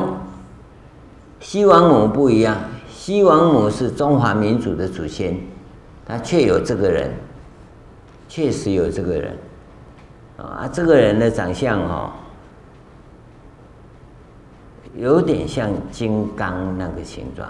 [1.42, 2.56] 西王母不一样。
[2.90, 5.38] 西王母是中华民族的祖先，
[6.06, 7.12] 他确有这个人，
[8.32, 9.38] 确实有这个人
[10.38, 10.70] 啊。
[10.72, 12.12] 这个人的长相哦，
[14.96, 17.50] 有点像金刚那个形状，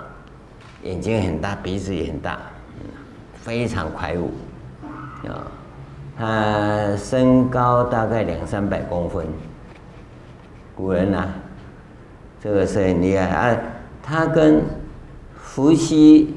[0.82, 2.40] 眼睛很大，鼻子也很大，
[3.36, 4.32] 非常魁梧
[5.28, 5.46] 啊。
[6.18, 9.28] 他身高大概两三百公分。
[10.76, 11.30] 古人啊，
[12.42, 13.58] 这个是很厉害啊！
[14.02, 14.64] 他跟
[15.36, 16.34] 伏羲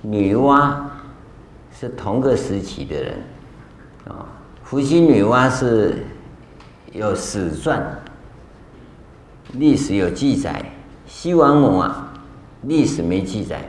[0.00, 0.87] 女娲
[1.78, 3.14] 是同个时期的人
[4.08, 4.26] 啊。
[4.64, 6.04] 伏羲女娲是
[6.92, 7.80] 有史传，
[9.52, 10.60] 历史有记载。
[11.06, 12.12] 西王母啊，
[12.62, 13.62] 历史没记载。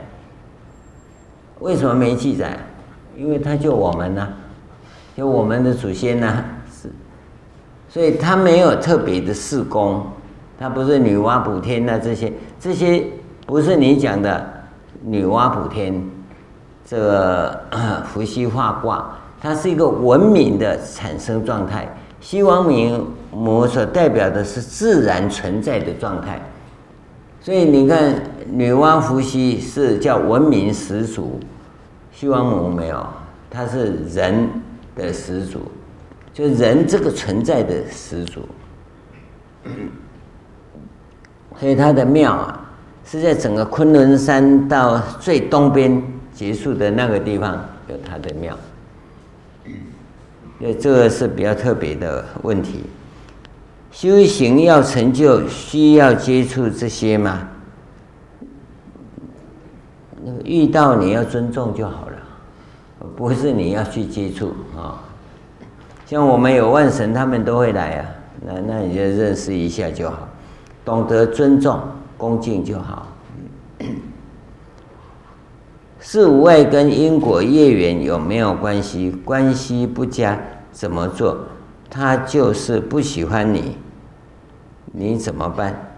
[1.60, 2.58] 为什么没记载？
[3.16, 4.28] 因为他就我们呢、
[5.16, 6.44] 就我们的祖先呢、啊。
[7.88, 10.04] 所以他没有特别的事功，
[10.58, 13.04] 他不是女娲补天的这些，这些
[13.46, 14.64] 不是你讲的
[15.02, 16.02] 女娲补天，
[16.90, 17.60] 这个
[18.12, 21.88] 伏羲画卦，它是一个文明的产生状态。
[22.20, 22.68] 西王
[23.30, 26.42] 母所代表的是自然存在的状态，
[27.40, 28.20] 所以你看
[28.50, 31.38] 女娲伏羲是叫文明始祖，
[32.10, 33.06] 西王母没有，
[33.48, 34.48] 他是人
[34.96, 35.60] 的始祖。
[36.34, 38.40] 就人这个存在的始祖，
[41.56, 42.60] 所以他的庙啊，
[43.04, 46.02] 是在整个昆仑山到最东边
[46.40, 48.56] 结束的那个地方有他的庙，
[50.58, 52.84] 因为这个是比较特别的问题。
[53.92, 57.46] 修行要成就，需要接触这些吗？
[60.24, 62.16] 那个遇到你要尊重就好了，
[63.14, 64.96] 不是你要去接触啊。
[66.06, 68.06] 像我们有万神，他们都会来啊，
[68.46, 70.26] 那那你就认识一下就好，
[70.86, 71.78] 懂得尊重、
[72.16, 73.06] 恭敬就好。
[76.02, 79.10] 四无碍跟因果业缘有没有关系？
[79.22, 80.38] 关系不佳
[80.72, 81.36] 怎么做？
[81.90, 82.80] 他就是。
[82.80, 83.76] 不喜欢你，
[84.92, 85.92] 你怎么办？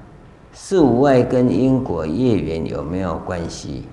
[0.52, 3.84] 四无碍跟因果业缘有没有关系？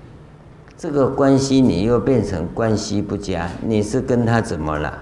[0.76, 4.00] 这个关系你又变成关系不佳，你是。
[4.00, 4.98] 跟他怎么了？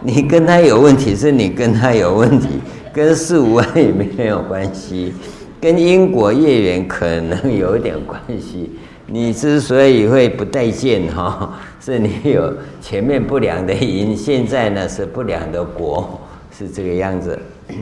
[0.00, 1.30] 你跟他有问题，是。
[1.30, 2.60] 你跟他有问题，
[2.94, 5.12] 跟四无碍也没有关系，
[5.60, 8.70] 跟因果业缘可能有点关系。
[9.10, 16.20] 你之所以会不待见哈， 是你有前面不良的因，现在呢是不良的果，
[16.56, 17.38] 是这个样子。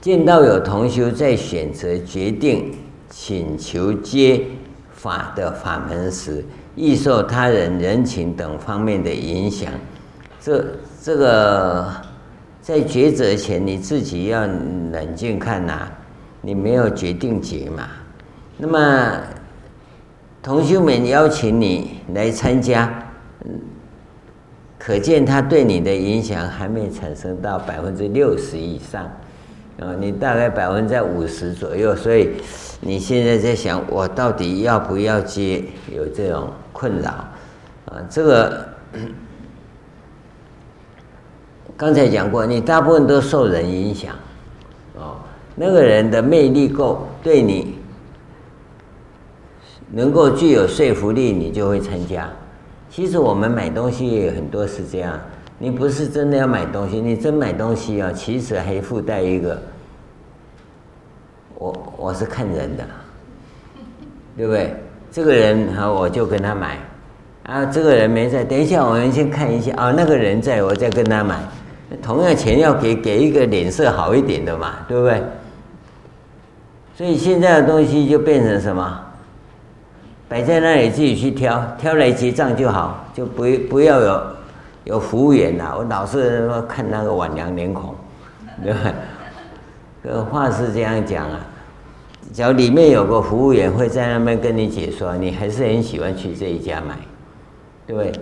[0.00, 2.72] 见到有同修在选择决定
[3.10, 4.40] 请求接
[4.92, 6.44] 法的法门时，
[6.76, 9.72] 易受他人人情等方面的影响，
[10.40, 10.64] 这
[11.02, 11.92] 这个
[12.60, 15.88] 在抉择前你自己要冷静看呐，
[16.40, 17.88] 你没有决定结嘛。
[18.56, 19.20] 那么
[20.42, 22.92] 同修们邀请你来参加，
[24.78, 29.04] 可见他对你的影响还没产生到百分之六十以上，
[29.78, 32.30] 啊，你大概百分之五十左右，所以。
[32.82, 35.62] 你现在在想，我到底要不要接？
[35.94, 37.10] 有这种困扰
[37.84, 38.00] 啊？
[38.08, 38.66] 这个
[41.80, 44.14] 刚才讲过，你大部分都受人影响
[44.96, 45.16] 哦。
[45.54, 47.78] 那个人的魅力够，对你
[49.90, 52.28] 能够具有说服力，你就会参加。
[52.90, 55.18] 其实我们买东西也很多是这样，
[55.58, 59.58] 你不是真的要买东西，你真买东西啊，其实还附带一个。
[61.54, 62.84] 我我是看人的，
[64.36, 64.76] 对不对？
[65.10, 66.78] 这个人好，我就跟他买。
[67.44, 71.38] 啊，这个人没在，等一下我们先看一下啊，那个人在，我再跟他买。
[72.02, 75.22] 同样钱要给给一个脸色好一点的嘛，对不对？
[76.96, 79.00] 所以现在的东西就变成什么？
[80.28, 84.22] 摆在那里自己去挑，挑来结账就好，就不不要有
[84.84, 85.74] 有服务员呐。
[85.76, 87.94] 我老是说看那个晚娘脸孔，
[88.62, 88.78] 对吧？
[90.04, 91.40] 这个话是这样讲啊，
[92.32, 96.94] 只要里面有个服务员会在那边跟你解说，你还是很喜欢去这一家买，
[97.86, 98.12] 对不对？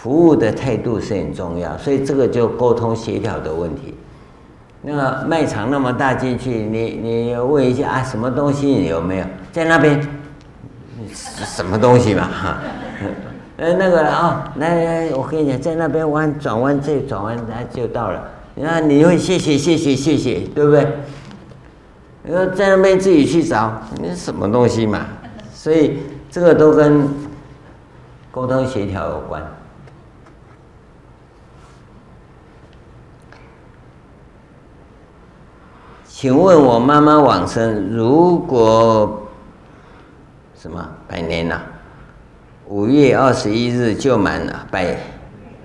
[0.00, 3.94] 服务的态度是很重要，所以这个就沟通协调的问题。
[4.80, 9.24] 那个卖场那么大，进去你你问一下啊，什么东西有没有？
[9.50, 10.00] 在那边，
[11.12, 12.58] 什么东西嘛哈？
[13.58, 18.22] 呃，那个啊、哦，来来，我跟你讲，在那边弯转弯这转弯，那就到了。
[18.54, 20.86] 那你会谢谢谢谢谢谢，对不对？
[22.22, 25.06] 你说在那边自己去找，你什么东西嘛？
[25.52, 25.98] 所以
[26.30, 27.08] 这个都跟
[28.30, 29.42] 沟通协调有关。
[36.20, 39.22] 请问我妈妈往生，如果
[40.56, 41.62] 什么百年了？
[42.66, 44.98] 五月二十一日就满了，百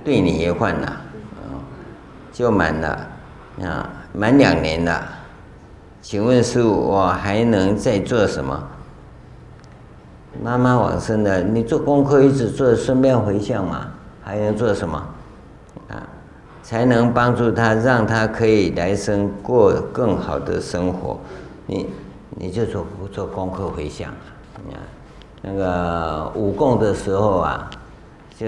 [0.06, 1.02] 对你也换了，
[2.32, 3.08] 就满了
[3.64, 5.04] 啊，满两年了。
[6.04, 8.64] 请问师父，我还能再做什么？
[10.40, 13.88] 妈妈往生的，你做功课一直做，顺便回向嘛，
[14.24, 15.04] 还能做什么？
[16.64, 21.20] 才能帮助他，让他可以来生过更好的生活。
[21.68, 21.88] 你
[22.32, 24.80] 你就做做功课回向啊。
[25.42, 27.70] 那个五供的时候啊，
[28.40, 28.48] 就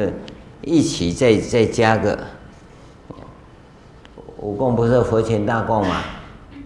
[0.61, 2.17] 一起再再加个
[4.37, 5.95] 五供，不是佛前大供嘛？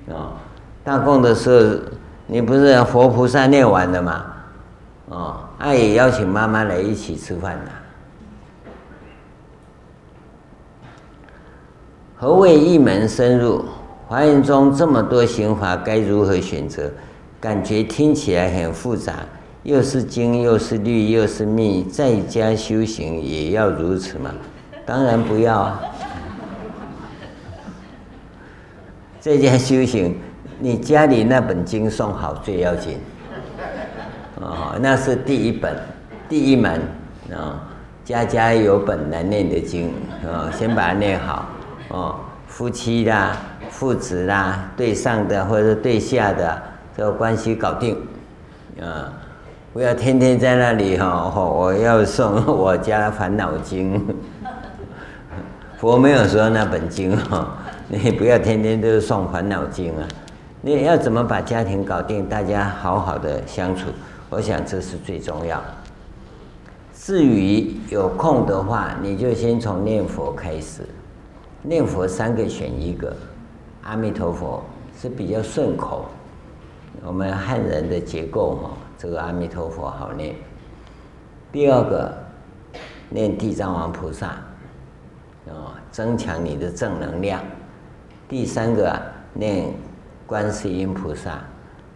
[0.09, 0.37] 啊，
[0.83, 1.79] 大供的时候，
[2.27, 4.25] 你不是佛菩萨念完了吗？
[5.09, 7.71] 哦，他也邀请妈妈来一起吃饭的。
[12.21, 13.63] 何谓一门深入？
[14.05, 16.91] 华严中这么多行法，该如何选择？
[17.39, 19.13] 感觉听起来很复杂。
[19.63, 24.31] 又是经，又是律，又是密，在家修行也要如此吗？
[24.85, 25.81] 当然不要啊！
[29.21, 30.13] 在家修行，
[30.59, 32.97] 你家里那本经诵好最要紧。
[34.41, 35.73] 哦，那是第一本，
[36.27, 36.81] 第一门
[37.33, 37.63] 啊！
[38.03, 39.93] 家家有本难念的经
[40.29, 41.45] 啊，先把它念好
[41.89, 42.15] 哦。
[42.47, 43.37] 夫妻啦，
[43.69, 46.61] 父子啦，对上的或者对下的
[46.97, 47.95] 这个关系搞定
[48.81, 49.13] 啊。
[49.71, 54.03] 不要天天在那里哈，我要送 我家烦恼经。
[55.77, 57.55] 佛没有说那本经哈，
[57.87, 60.07] 你不要天天都送烦恼经啊。
[60.61, 63.89] 你要怎么把家庭搞定，大家好好的相处，
[64.29, 65.61] 我想这是最重要。
[66.93, 70.81] 至于有空的话，你就先从念佛开始，
[71.61, 73.15] 念佛三个选一个，
[73.83, 74.63] 阿弥陀佛
[74.99, 76.05] 是比较顺口，
[77.05, 78.71] 我们汉人的结构哈。
[78.97, 80.35] 这个阿弥陀佛好念。
[81.51, 82.13] 第二个，
[83.09, 84.27] 念地藏王菩萨，
[85.47, 87.41] 啊，增强你的正能量。
[88.27, 89.01] 第三个，
[89.33, 89.73] 念
[90.27, 91.41] 观世音菩萨，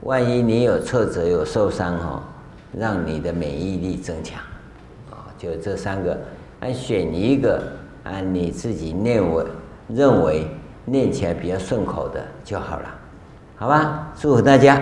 [0.02, 2.24] 万一你有挫折、有受伤哦，
[2.78, 4.42] 让你的免疫力增强。
[5.12, 6.18] 啊，就这三个，
[6.60, 7.62] 啊选一个
[8.06, 9.46] 按你自己念我
[9.88, 10.48] 认为
[10.86, 12.90] 念起来比较顺口的就好了，
[13.58, 14.08] 好吧？
[14.20, 14.82] 祝福大家。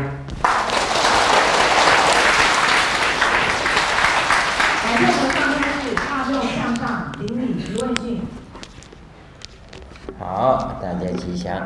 [10.19, 11.60] 好，大家吉祥。